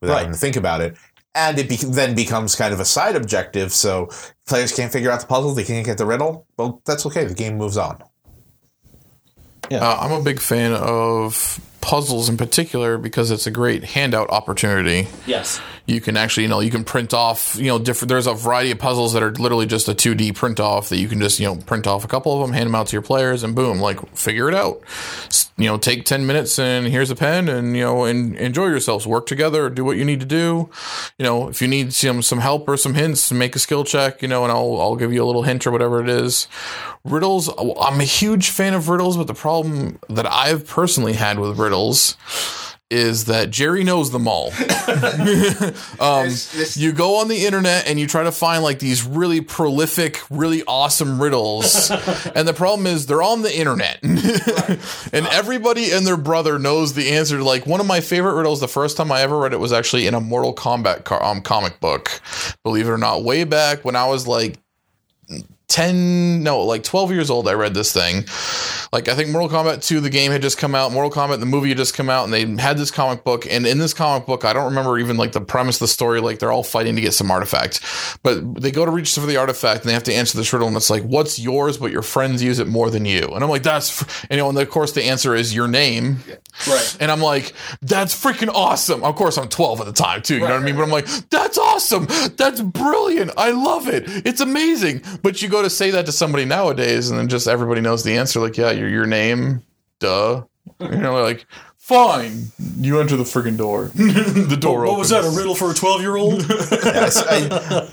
[0.01, 0.19] without Right.
[0.21, 0.97] having to think about it.
[1.35, 3.73] And it be- then becomes kind of a side objective.
[3.73, 4.09] So
[4.49, 6.45] players can't figure out the puzzle, they can't get the riddle.
[6.59, 7.25] Well, that's okay.
[7.25, 8.03] The game moves on.
[9.71, 15.09] Uh, I'm a big fan of puzzles in particular because it's a great handout opportunity.
[15.27, 15.61] Yes.
[15.85, 18.09] You can actually, you know, you can print off, you know, different.
[18.09, 21.09] There's a variety of puzzles that are literally just a 2D print off that you
[21.09, 23.03] can just, you know, print off a couple of them, hand them out to your
[23.03, 24.81] players, and boom, like figure it out.
[25.57, 29.07] You know, take 10 minutes and here's a pen, and you know, and enjoy yourselves.
[29.07, 30.71] Work together, do what you need to do.
[31.19, 34.23] You know, if you need some some help or some hints, make a skill check.
[34.23, 36.47] You know, and I'll I'll give you a little hint or whatever it is.
[37.05, 37.51] Riddles.
[37.59, 41.72] I'm a huge fan of riddles, but the problem that I've personally had with riddles
[42.93, 44.53] is that Jerry knows them all.
[45.99, 46.29] um,
[46.75, 50.63] you go on the internet and you try to find like these really prolific, really
[50.65, 51.91] awesome riddles,
[52.37, 57.13] and the problem is they're on the internet, and everybody and their brother knows the
[57.13, 57.39] answer.
[57.39, 59.73] to Like one of my favorite riddles, the first time I ever read it was
[59.73, 62.21] actually in a Mortal Kombat car, um, comic book.
[62.63, 64.59] Believe it or not, way back when I was like
[65.73, 68.25] 10 no like 12 years old i read this thing
[68.93, 71.47] like i think mortal kombat 2 the game had just come out mortal kombat the
[71.47, 74.27] movie had just come out and they had this comic book and in this comic
[74.27, 76.95] book i don't remember even like the premise of the story like they're all fighting
[76.95, 77.81] to get some artifact
[78.23, 80.69] but they go to reach for the artifact and they have to answer this riddle
[80.69, 83.49] and it's like what's yours but your friends use it more than you and i'm
[83.49, 84.25] like that's f-.
[84.25, 86.19] and, you know and of course the answer is your name
[86.69, 86.97] Right.
[87.01, 89.03] and I'm like, that's freaking awesome.
[89.03, 90.35] Of course, I'm 12 at the time, too.
[90.35, 90.77] You know what I mean?
[90.77, 92.07] But I'm like, that's awesome.
[92.37, 93.33] That's brilliant.
[93.37, 94.05] I love it.
[94.07, 95.03] It's amazing.
[95.23, 98.17] But you go to say that to somebody nowadays, and then just everybody knows the
[98.17, 98.41] answer.
[98.41, 99.63] Like, yeah, your, your name,
[99.99, 100.45] duh.
[100.81, 101.47] You know, like,
[101.77, 102.47] fine.
[102.79, 103.85] You enter the freaking door.
[103.95, 105.25] the door What was that?
[105.25, 106.45] A riddle for a twelve-year-old?
[106.85, 107.89] Yes, I-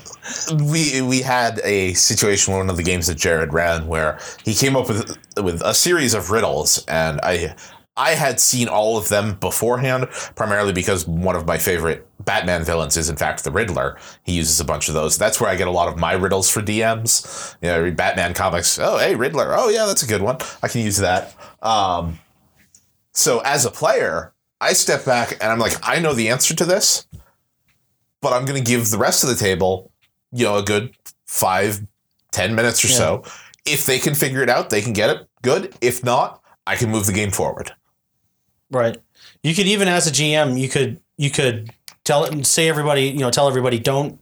[0.63, 4.53] we we had a situation with one of the games that Jared ran where he
[4.53, 7.55] came up with with a series of riddles, and I
[7.99, 12.95] I had seen all of them beforehand, primarily because one of my favorite Batman villains
[12.95, 13.97] is in fact the Riddler.
[14.23, 15.17] He uses a bunch of those.
[15.17, 17.55] That's where I get a lot of my riddles for DMs.
[17.61, 18.79] You know, I read Batman comics.
[18.79, 19.53] Oh, hey, Riddler.
[19.53, 20.37] Oh, yeah, that's a good one.
[20.63, 21.35] I can use that.
[21.61, 22.19] Um,
[23.11, 26.63] so as a player, I step back and I'm like, I know the answer to
[26.65, 27.05] this,
[28.21, 29.91] but I'm going to give the rest of the table,
[30.31, 30.95] you know, a good
[31.27, 31.85] five,
[32.31, 33.23] ten minutes or so.
[33.65, 35.27] If they can figure it out, they can get it.
[35.41, 35.75] Good.
[35.81, 37.73] If not, I can move the game forward.
[38.71, 38.97] Right.
[39.43, 41.71] You could even as a GM, you could you could
[42.03, 44.19] tell it and say everybody, you know, tell everybody don't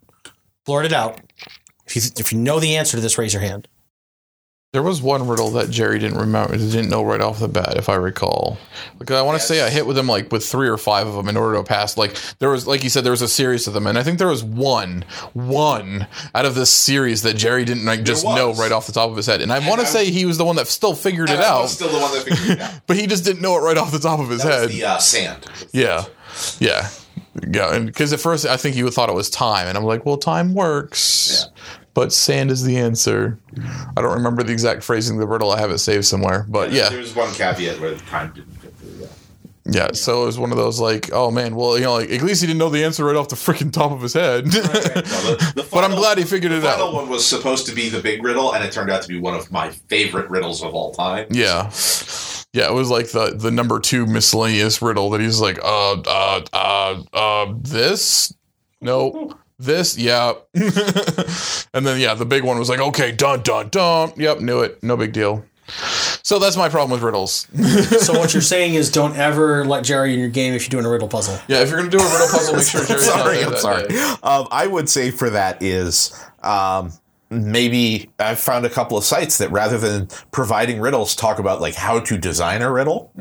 [0.66, 1.20] blurt it out.
[1.86, 3.68] If you if you know the answer to this, raise your hand.
[4.74, 7.88] There was one riddle that Jerry didn't remember, didn't know right off the bat, if
[7.88, 8.58] I recall.
[9.00, 11.16] Because I want to say I hit with him like with three or five of
[11.16, 11.96] them in order to pass.
[11.96, 14.18] Like there was, like you said, there was a series of them, and I think
[14.20, 18.74] there was one, one out of this series that Jerry didn't like just know right
[18.74, 19.42] off the top of his head.
[19.42, 21.88] And I want to say he was the one that still figured it out, still
[21.88, 22.82] the one that figured it out.
[22.88, 24.70] but he just didn't know it right off the top of his head.
[24.70, 25.48] the uh, sand.
[25.72, 26.04] Yeah,
[26.60, 26.90] yeah,
[27.50, 27.74] yeah.
[27.74, 30.18] And because at first I think you thought it was time, and I'm like, well,
[30.18, 31.48] time works,
[31.98, 33.40] but sand is the answer.
[33.98, 35.52] I don't remember the exact phrasing of the riddle.
[35.52, 38.76] I have it saved somewhere, but yeah, There's one caveat where the time didn't fit
[38.76, 39.00] through.
[39.00, 39.08] Yeah.
[39.66, 39.92] yeah.
[39.94, 42.42] So it was one of those like, oh man, well, you know, like at least
[42.42, 44.46] he didn't know the answer right off the freaking top of his head.
[45.72, 46.62] but I'm glad he figured it out.
[46.62, 49.08] The final one was supposed to be the big riddle, and it turned out to
[49.08, 51.26] be one of my favorite riddles of all time.
[51.32, 51.72] Yeah.
[52.54, 56.42] Yeah, it was like the the number two miscellaneous riddle that he's like, uh, uh,
[56.54, 58.36] uh, uh, this?
[58.82, 59.36] No.
[59.60, 59.98] This?
[59.98, 60.34] Yeah.
[60.54, 64.14] and then, yeah, the big one was like, okay, dun, dun, dun.
[64.16, 64.82] Yep, knew it.
[64.84, 65.44] No big deal.
[66.24, 67.48] So that's my problem with riddles.
[68.00, 70.86] So what you're saying is don't ever let Jerry in your game if you're doing
[70.86, 71.40] a riddle puzzle.
[71.48, 73.74] yeah, if you're going to do a riddle puzzle, make sure Jerry's sorry, not there
[73.78, 74.18] I'm sorry.
[74.24, 76.92] Um, I would say for that is um,
[77.30, 81.76] maybe I've found a couple of sites that rather than providing riddles, talk about like
[81.76, 83.12] how to design a riddle.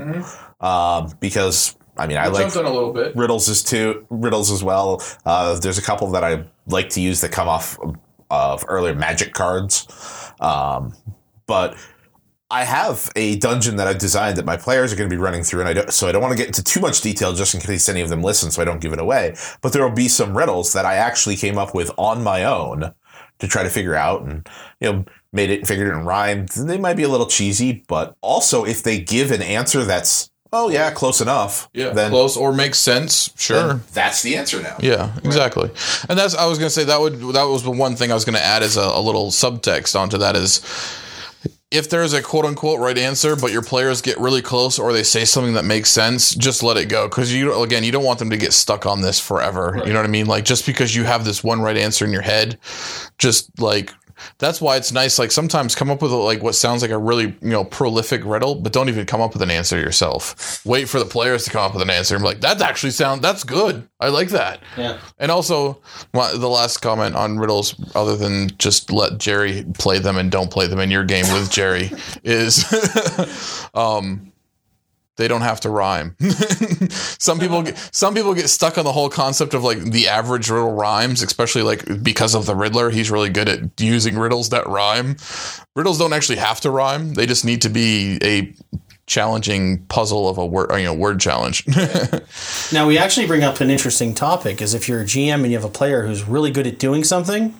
[0.61, 3.17] Um, because I mean, I like Jumped on a little bit.
[3.17, 5.03] riddles as too riddles as well.
[5.25, 7.97] Uh, there's a couple that I like to use that come off of,
[8.31, 9.87] of earlier magic cards,
[10.41, 10.95] um,
[11.47, 11.77] but
[12.51, 15.43] I have a dungeon that I've designed that my players are going to be running
[15.43, 17.55] through, and I don't, so I don't want to get into too much detail just
[17.55, 19.35] in case any of them listen, so I don't give it away.
[19.63, 22.95] But there will be some riddles that I actually came up with on my own
[23.41, 24.49] to try to figure out, and
[24.81, 26.47] you know, made it, figured it in rhyme.
[26.57, 30.69] They might be a little cheesy, but also if they give an answer that's oh
[30.69, 33.33] yeah, close enough, Yeah, then close or makes sense.
[33.37, 33.81] Sure.
[33.93, 34.77] That's the answer now.
[34.81, 35.71] Yeah, exactly.
[36.09, 38.25] And that's I was gonna say that would that was the one thing I was
[38.25, 40.61] gonna add as a, a little subtext onto that is
[41.73, 45.03] if there's a quote unquote right answer, but your players get really close or they
[45.03, 47.09] say something that makes sense, just let it go.
[47.09, 49.83] Because you again, you don't want them to get stuck on this forever.
[49.85, 50.27] You know what I mean?
[50.27, 52.59] Like just because you have this one right answer in your head,
[53.19, 53.93] just like
[54.39, 55.19] that's why it's nice.
[55.19, 58.55] Like sometimes come up with like what sounds like a really you know prolific riddle,
[58.55, 60.65] but don't even come up with an answer yourself.
[60.65, 63.23] Wait for the players to come up with an answer I'm like, that actually sound
[63.23, 63.89] that's good.
[64.01, 64.61] I like that.
[64.77, 64.99] Yeah.
[65.19, 65.81] And also,
[66.13, 70.51] my, the last comment on riddles, other than just let Jerry play them and don't
[70.51, 71.91] play them in your game with Jerry,
[72.25, 72.65] is
[73.75, 74.33] um,
[75.17, 76.15] they don't have to rhyme.
[76.91, 80.51] some people get some people get stuck on the whole concept of like the average
[80.51, 82.91] riddle rhymes, especially like because of the Riddler.
[82.91, 85.17] He's really good at using riddles that rhyme.
[85.75, 88.55] Riddles don't actually have to rhyme; they just need to be a
[89.07, 91.65] challenging puzzle of a word, you know, word challenge.
[92.73, 95.57] Now we actually bring up an interesting topic: is if you're a GM and you
[95.57, 97.55] have a player who's really good at doing something,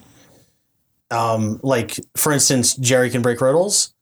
[1.11, 3.95] um, like for instance, Jerry can break riddles.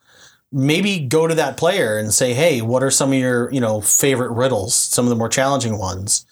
[0.55, 3.81] Maybe go to that player and say, "Hey, what are some of your you know
[3.81, 4.75] favorite riddles?
[4.75, 6.25] Some of the more challenging ones."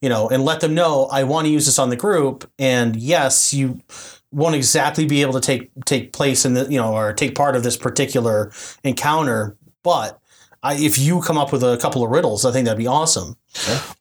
[0.00, 2.48] You know, and let them know I want to use this on the group.
[2.58, 3.80] And yes, you
[4.30, 7.56] won't exactly be able to take take place in the you know or take part
[7.56, 8.52] of this particular
[8.84, 10.20] encounter, but
[10.62, 13.36] I, if you come up with a couple of riddles, I think that'd be awesome.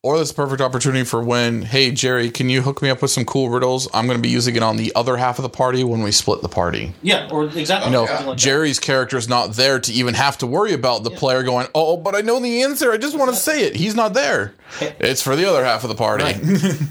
[0.01, 3.11] Or that's a perfect opportunity for when, hey Jerry, can you hook me up with
[3.11, 3.87] some cool riddles?
[3.93, 6.11] I'm going to be using it on the other half of the party when we
[6.11, 6.93] split the party.
[7.01, 7.91] Yeah, or exactly.
[7.91, 8.41] You know, something like that.
[8.41, 11.97] Jerry's character is not there to even have to worry about the player going, oh,
[11.97, 12.91] but I know the answer.
[12.91, 13.75] I just want to say it.
[13.75, 14.53] He's not there.
[14.81, 16.23] It's for the other half of the party.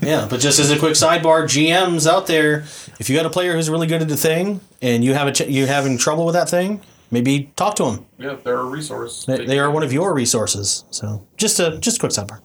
[0.03, 2.61] Yeah, but just as a quick sidebar, GMs out there,
[2.99, 5.33] if you got a player who's really good at a thing and you have a
[5.33, 6.81] ch- you having trouble with that thing,
[7.13, 8.07] maybe talk to them.
[8.19, 9.25] yeah, they're a resource.
[9.25, 10.85] They, they are one of your resources.
[10.91, 12.41] So just a just a quick sidebar.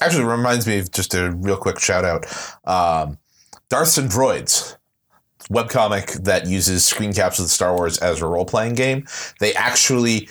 [0.00, 2.26] Actually, it reminds me of just a real quick shout out.
[2.64, 3.18] Um,
[3.68, 4.76] Darths and Droids,
[5.48, 9.06] webcomic that uses screen caps of the Star Wars as a role playing game.
[9.38, 10.28] They actually,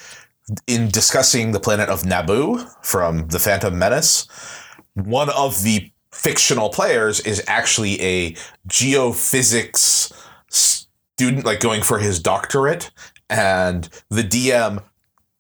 [0.67, 4.27] in discussing the planet of Naboo from The Phantom Menace,
[4.93, 8.31] one of the fictional players is actually a
[8.67, 10.11] geophysics
[10.49, 12.91] student, like going for his doctorate.
[13.31, 14.83] And the DM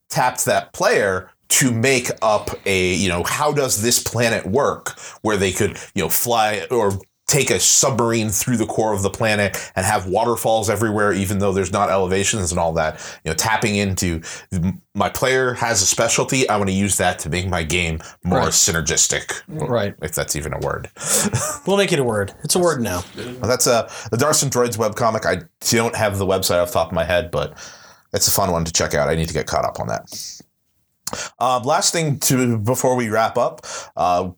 [0.09, 5.35] tapped that player to make up a you know how does this planet work where
[5.37, 6.93] they could you know fly or
[7.27, 11.51] take a submarine through the core of the planet and have waterfalls everywhere even though
[11.53, 14.21] there's not elevations and all that you know tapping into
[14.95, 18.39] my player has a specialty i want to use that to make my game more
[18.39, 18.47] Right.
[18.49, 19.93] synergistic Right.
[20.01, 20.89] if that's even a word
[21.67, 22.33] We'll make it a word.
[22.43, 23.03] It's a word now.
[23.15, 25.25] well, that's uh, the Darths and Droids webcomic.
[25.25, 27.55] I don't have the website off the top of my head, but
[28.13, 29.09] it's a fun one to check out.
[29.09, 30.41] I need to get caught up on that.
[31.39, 34.31] Um, last thing to before we wrap up, uh,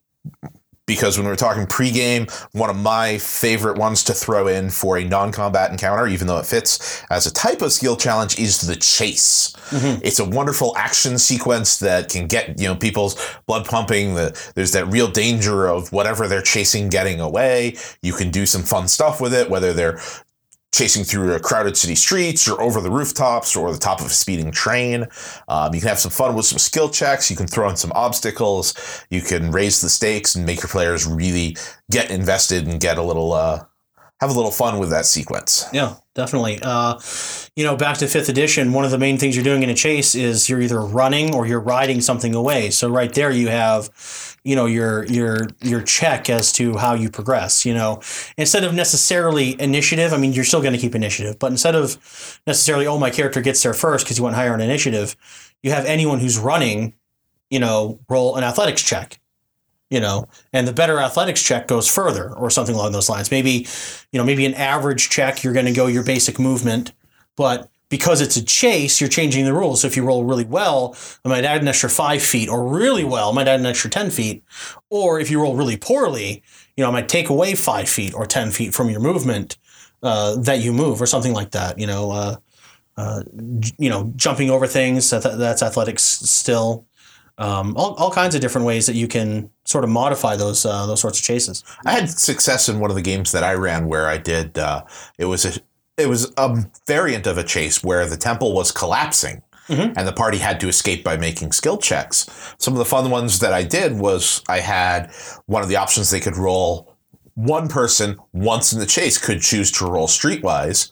[0.86, 4.98] because when we were talking pregame, one of my favorite ones to throw in for
[4.98, 8.76] a non-combat encounter, even though it fits as a type of skill challenge, is the
[8.76, 9.56] chase.
[10.04, 13.16] It's a wonderful action sequence that can get you know people's
[13.48, 14.16] blood pumping.
[14.16, 17.78] The, there's that real danger of whatever they're chasing getting away.
[18.02, 20.00] You can do some fun stuff with it, whether they're
[20.74, 24.52] chasing through crowded city streets or over the rooftops or the top of a speeding
[24.52, 25.06] train.
[25.48, 27.30] Um, you can have some fun with some skill checks.
[27.30, 28.74] You can throw in some obstacles.
[29.10, 31.56] You can raise the stakes and make your players really
[31.92, 33.64] get invested and get a little, uh,
[34.24, 35.66] have a little fun with that sequence.
[35.74, 36.60] Yeah, definitely.
[36.62, 37.00] Uh,
[37.56, 39.74] you know, back to fifth edition, one of the main things you're doing in a
[39.76, 42.70] chase is you're either running or you're riding something away.
[42.70, 47.10] So right there you have, you know, your your your check as to how you
[47.10, 47.66] progress.
[47.66, 48.02] You know,
[48.38, 52.40] instead of necessarily initiative, I mean, you're still going to keep initiative, but instead of
[52.48, 55.18] necessarily, oh, my character gets there first because you went higher on initiative,
[55.62, 56.94] you have anyone who's running,
[57.50, 59.20] you know, roll an athletics check
[59.94, 63.30] you know, and the better athletics check goes further or something along those lines.
[63.30, 63.68] Maybe,
[64.12, 66.94] you know, maybe an average check, you're going to go your basic movement,
[67.36, 69.82] but because it's a chase, you're changing the rules.
[69.82, 73.04] So if you roll really well, I might add an extra five feet, or really
[73.04, 74.44] well, I might add an extra 10 feet.
[74.90, 76.42] Or if you roll really poorly,
[76.76, 79.60] you know, I might take away five feet or 10 feet from your movement
[80.02, 82.10] uh, that you move or something like that, you know.
[82.10, 82.36] Uh,
[82.96, 83.24] uh,
[83.80, 86.86] you know, jumping over things, that, that's athletics still
[87.38, 90.86] um, all, all kinds of different ways that you can sort of modify those uh,
[90.86, 91.64] those sorts of chases.
[91.86, 94.58] I had success in one of the games that I ran where I did.
[94.58, 94.84] Uh,
[95.18, 95.60] it was a
[95.98, 99.42] it was a variant of a chase where the temple was collapsing.
[99.96, 102.54] And the party had to escape by making skill checks.
[102.58, 105.10] Some of the fun ones that I did was I had
[105.46, 106.94] one of the options they could roll.
[107.36, 110.92] One person once in the chase could choose to roll streetwise,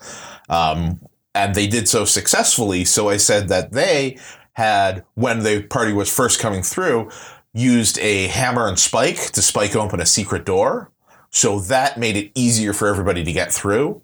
[0.49, 1.01] um,
[1.35, 2.85] and they did so successfully.
[2.85, 4.17] So I said that they
[4.53, 7.09] had, when the party was first coming through,
[7.53, 10.91] used a hammer and spike to spike open a secret door.
[11.29, 14.01] So that made it easier for everybody to get through.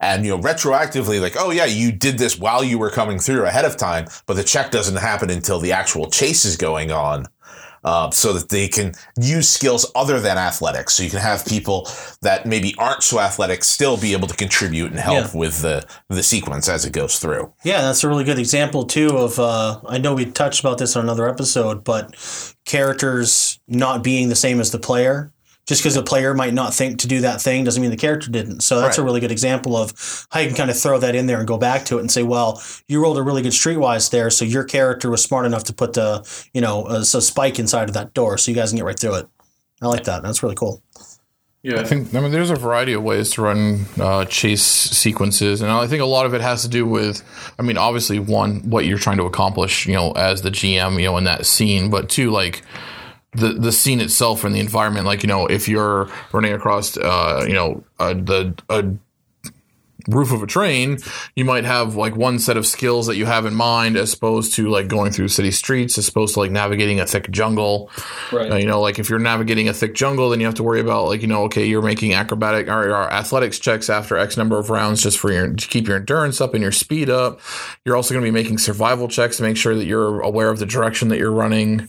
[0.00, 3.44] And you know, retroactively, like, oh yeah, you did this while you were coming through
[3.44, 7.26] ahead of time, but the check doesn't happen until the actual chase is going on.
[7.88, 10.92] Uh, so that they can use skills other than athletics.
[10.94, 11.88] So you can have people
[12.20, 15.38] that maybe aren't so athletic still be able to contribute and help Yeah.
[15.42, 15.76] with the
[16.10, 17.44] the sequence as it goes through.
[17.64, 19.38] Yeah, that's a really good example too of.
[19.38, 22.14] Uh, I know we touched about this on another episode, but
[22.66, 25.32] characters not being the same as the player.
[25.68, 28.30] Just because the player might not think to do that thing doesn't mean the character
[28.30, 28.62] didn't.
[28.62, 31.26] So that's a really good example of how you can kind of throw that in
[31.26, 34.10] there and go back to it and say, well, you rolled a really good streetwise
[34.10, 37.58] there, so your character was smart enough to put the, you know, a, a spike
[37.58, 39.28] inside of that door, so you guys can get right through it.
[39.82, 40.22] I like that.
[40.22, 40.82] That's really cool.
[41.62, 45.60] Yeah, I think I mean there's a variety of ways to run uh, chase sequences,
[45.60, 47.22] and I think a lot of it has to do with,
[47.58, 51.06] I mean, obviously one what you're trying to accomplish, you know, as the GM, you
[51.06, 52.62] know, in that scene, but two like
[53.38, 55.06] the the scene itself and the environment.
[55.06, 58.84] Like you know, if you're running across, uh, you know, uh, the a
[60.08, 60.98] roof of a train,
[61.36, 64.54] you might have like one set of skills that you have in mind as opposed
[64.54, 67.90] to like going through city streets, as opposed to like navigating a thick jungle.
[68.32, 68.50] Right.
[68.50, 70.80] Uh, you know, like if you're navigating a thick jungle, then you have to worry
[70.80, 74.58] about like you know, okay, you're making acrobatic or, or athletics checks after X number
[74.58, 77.40] of rounds just for your to keep your endurance up and your speed up.
[77.84, 80.58] You're also going to be making survival checks to make sure that you're aware of
[80.58, 81.88] the direction that you're running.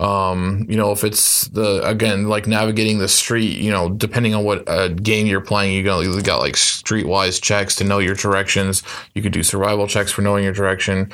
[0.00, 4.44] Um, you know, if it's the again like navigating the street, you know, depending on
[4.44, 8.14] what uh, game you're playing, you got you got like streetwise checks to know your
[8.14, 8.82] directions.
[9.14, 11.12] You could do survival checks for knowing your direction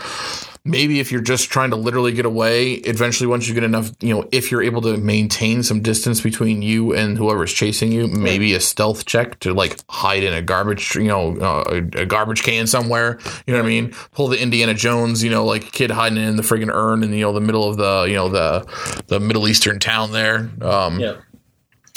[0.67, 4.15] maybe if you're just trying to literally get away, eventually once you get enough, you
[4.15, 8.55] know, if you're able to maintain some distance between you and whoever's chasing you, maybe
[8.55, 12.67] a stealth check to like hide in a garbage, you know, uh, a, garbage can
[12.67, 13.19] somewhere.
[13.47, 13.95] You know what I mean?
[14.13, 17.21] Pull the Indiana Jones, you know, like kid hiding in the friggin' urn in you
[17.21, 18.67] know the middle of the you know the
[19.07, 20.51] the Middle Eastern town there.
[20.61, 21.17] Um, Yeah.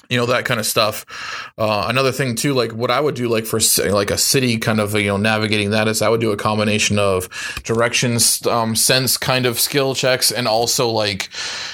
[0.10, 1.06] You know that kind of stuff.
[1.58, 3.60] Uh, another thing too like what i would do like for
[3.92, 6.98] like a city kind of you know navigating that is i would do a combination
[6.98, 7.30] of
[7.64, 11.30] directions um, sense kind of skill checks and also like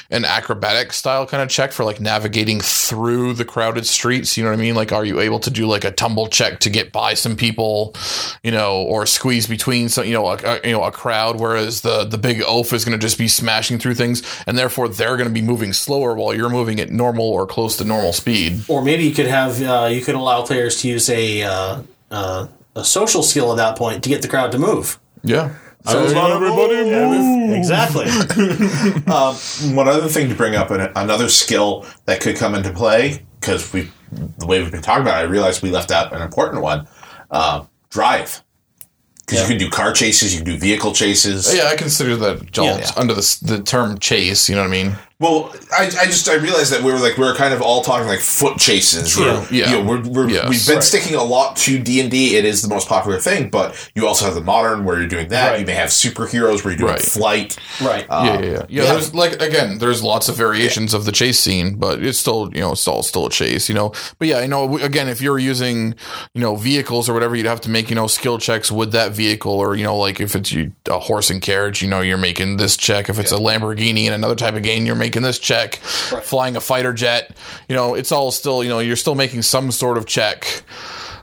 [0.09, 4.49] an acrobatic style kind of check for like navigating through the crowded streets you know
[4.49, 4.75] what i mean?
[4.75, 7.95] Like are you able to do like a tumble check to get by some people
[8.43, 11.81] you know or squeeze between some you know a, a you know a crowd whereas
[11.81, 15.15] the the big oaf is going to just be smashing through things and therefore they're
[15.15, 18.24] going to be moving slower while you're moving at normal or close to normal speed
[18.67, 22.47] Or maybe you could have uh, you could allow players to use a uh, uh,
[22.75, 24.99] a social skill at that point to get the crowd to move.
[25.23, 25.53] yeah
[25.85, 27.53] So not everybody move.
[27.55, 28.05] Exactly.
[29.75, 33.71] One other thing to bring up, and another skill that could come into play, because
[33.73, 33.91] we,
[34.39, 36.87] the way we've been talking about, it, I realized we left out an important one:
[37.31, 38.41] uh, drive.
[39.25, 39.47] Because Yeah.
[39.47, 41.51] you can do car chases, you can do vehicle chases.
[41.55, 42.91] Yeah, I consider that all Yeah.
[42.95, 44.47] under the the term chase.
[44.49, 44.95] You know what I mean?
[45.17, 47.81] Well, I, I just I realized that we were like we were kind of all
[47.81, 49.13] talking like foot chases.
[49.13, 49.23] True.
[49.49, 49.71] You Yeah.
[49.71, 50.49] You know, we're, we're, Yes.
[50.49, 50.83] we've been Right.
[50.83, 52.35] sticking a lot to D and D.
[52.35, 55.29] It is the most popular thing, but you also have the modern where you're doing
[55.29, 55.51] that.
[55.51, 55.59] Right.
[55.61, 57.01] You may have superheroes where you're doing Right.
[57.01, 57.55] flight.
[57.81, 58.05] right.
[58.09, 58.51] Uh, yeah, yeah, yeah.
[58.51, 58.91] Yeah, yeah.
[58.91, 62.59] There's like again, there's lots of variations of the chase scene, but it's still you
[62.59, 63.69] know it's all still a chase.
[63.69, 65.95] You know, but yeah, I know again if you're using
[66.33, 69.13] you know vehicles or whatever, you'd have to make you know skill checks with that
[69.13, 72.17] vehicle, or you know like if it's you, a horse and carriage, you know you're
[72.17, 73.07] making this check.
[73.07, 75.75] If it's a Lamborghini and another type of game, you're making this check.
[75.75, 77.35] Flying a fighter jet,
[77.69, 80.63] you know, it's all still you know you're still making some sort of check.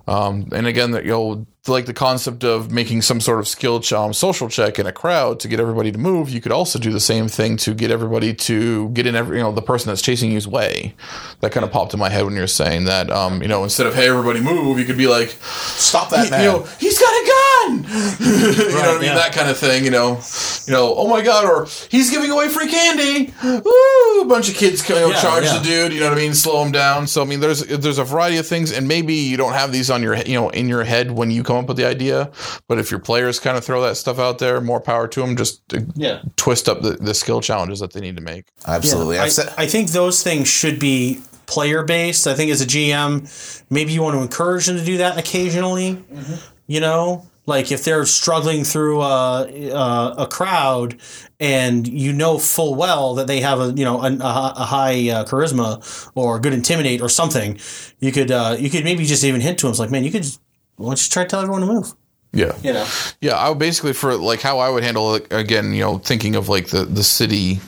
[0.08, 3.78] Um, and again, that you know, like the concept of making some sort of skill
[3.78, 6.76] ch- um, social check in a crowd to get everybody to move, you could also
[6.76, 9.90] do the same thing to get everybody to get in every, you know, the person
[9.90, 10.96] that's chasing you's way.
[11.38, 13.86] That kind of popped in my head when you're saying that, um, you know, instead
[13.86, 16.44] of, hey, everybody move, you could be like, Stop that you man.
[16.46, 17.51] know, he's got a gun.
[17.70, 19.02] you know what I mean?
[19.04, 19.14] yeah.
[19.14, 20.20] That kind of thing, you know,
[20.66, 23.32] you know, oh my God, or he's giving away free candy.
[23.42, 24.20] Woo!
[24.22, 25.58] A bunch of kids you know, Yeah, charge yeah.
[25.58, 26.34] the dude, you know what I mean?
[26.34, 27.06] Slow him down.
[27.06, 29.90] So, I mean, there's, there's a variety of things and maybe you don't have these
[29.90, 32.30] on your, you know, in your head when you come up with the idea,
[32.68, 35.36] but if your players kind of throw that stuff out there, more power to them,
[35.36, 36.22] just to Yeah.
[36.36, 38.46] twist up the, the skill challenges that they need to make.
[38.66, 39.18] Absolutely.
[39.18, 42.26] I, I've said, I think those things should be player based.
[42.26, 45.94] I think as a GM, maybe you want to encourage them to do that occasionally.
[45.96, 46.34] Mm-hmm.
[46.68, 50.98] You know, like if they're struggling through a, a, a crowd
[51.40, 55.24] and you know full well that they have a you know a, a, high uh,
[55.24, 57.58] charisma or good intimidate or something,
[57.98, 59.70] you could uh, you could maybe just even hint to them.
[59.70, 60.22] It's like, man, you could.
[60.22, 60.40] Just,
[60.76, 61.94] why don't you try to tell everyone to move?
[62.32, 62.56] Yeah.
[62.62, 62.86] You know.
[63.20, 66.34] Yeah, I would basically for like how I would handle it again, you know, thinking
[66.34, 67.60] of like the the city,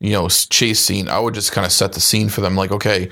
[0.00, 1.08] you know, chase scene.
[1.08, 2.56] I would just kind of set the scene for them.
[2.56, 3.10] Like, okay,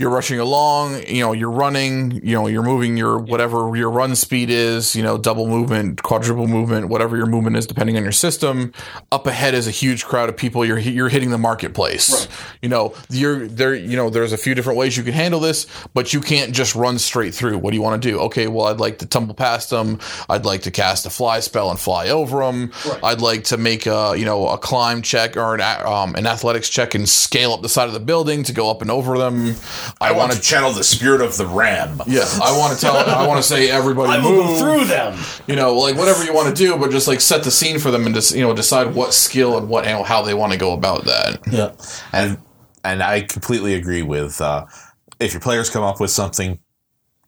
[0.00, 4.16] you're rushing along, you know, you're running, you know, you're moving your whatever your run
[4.16, 8.12] speed is, you know, double movement, quadruple movement, whatever your movement is, depending on your
[8.12, 8.72] system.
[9.12, 10.64] Up ahead is a huge crowd of people.
[10.64, 12.28] You're you're hitting the marketplace.
[12.62, 13.74] You know, you're there.
[13.74, 16.74] You know, there's a few different ways you can handle this, but you can't just
[16.74, 17.58] run straight through.
[17.58, 18.20] What do you want to do?
[18.20, 19.98] Okay, well, I'd like to tumble past them.
[20.30, 22.72] I'd like to cast a fly spell and fly over them.
[23.02, 26.70] I'd like to make a you know a climb check or an um, an athletics
[26.70, 29.56] check and scale up the side of the building to go up and over them.
[30.00, 32.00] I want to channel the spirit of the ram.
[32.06, 32.96] Yeah, I want to tell.
[32.96, 34.46] I want to say everybody I will move.
[34.46, 35.18] go through them.
[35.46, 37.90] You know, like whatever you want to do, but just like set the scene for
[37.90, 40.58] them and just you know decide what skill and what you how they want to
[40.58, 41.40] go about that.
[41.50, 41.72] Yeah.
[42.12, 42.38] and
[42.84, 44.66] and I completely agree with uh,
[45.18, 46.58] if your players come up with something,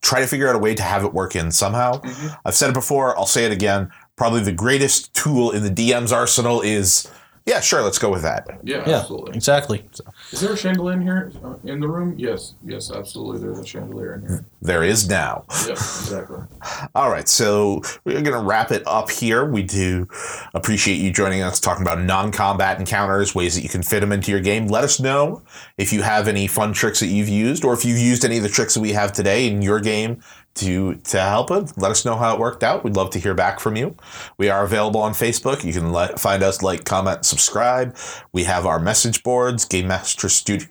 [0.01, 2.01] try to figure out a way to have it work in somehow.
[2.45, 3.17] I've said it before.
[3.19, 3.91] I'll say it again.
[4.17, 7.11] Probably the greatest tool in the DM's arsenal is
[7.45, 8.47] yeah, sure, let's go with that.
[8.63, 9.05] Yeah, Yeah.
[9.35, 9.85] Exactly.
[10.31, 12.15] Is there a chandelier in here uh, in the room?
[12.17, 13.41] Yes, yes, absolutely.
[13.41, 14.45] There's a chandelier in here.
[14.61, 15.45] There is now.
[15.67, 16.39] Yeah, exactly.
[16.95, 19.45] All right, so we're going to wrap it up here.
[19.45, 20.09] We do
[20.55, 24.13] appreciate you joining us talking about non combat encounters, ways that you can fit them
[24.13, 24.69] into your game.
[24.69, 25.43] Let us know
[25.79, 28.43] if you have any fun tricks that you've used or if you've used any of
[28.43, 30.23] the tricks that we have today in your game
[30.55, 31.73] to, to help it.
[31.77, 32.85] Let us know how it worked out.
[32.85, 33.97] We'd love to hear back from you.
[34.39, 35.65] We are available on Facebook.
[35.65, 37.97] You can let, find us, like, comment, subscribe.
[38.33, 40.69] We have our message boards, Game Master Studio,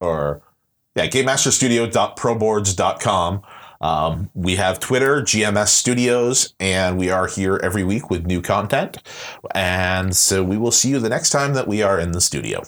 [0.00, 0.42] or
[0.96, 3.42] yeah, GameMasterStudio.proboards.com.
[3.80, 8.98] Um, we have Twitter, GMS Studios, and we are here every week with new content.
[9.54, 12.62] And so we will see you the next time that we are in the studio.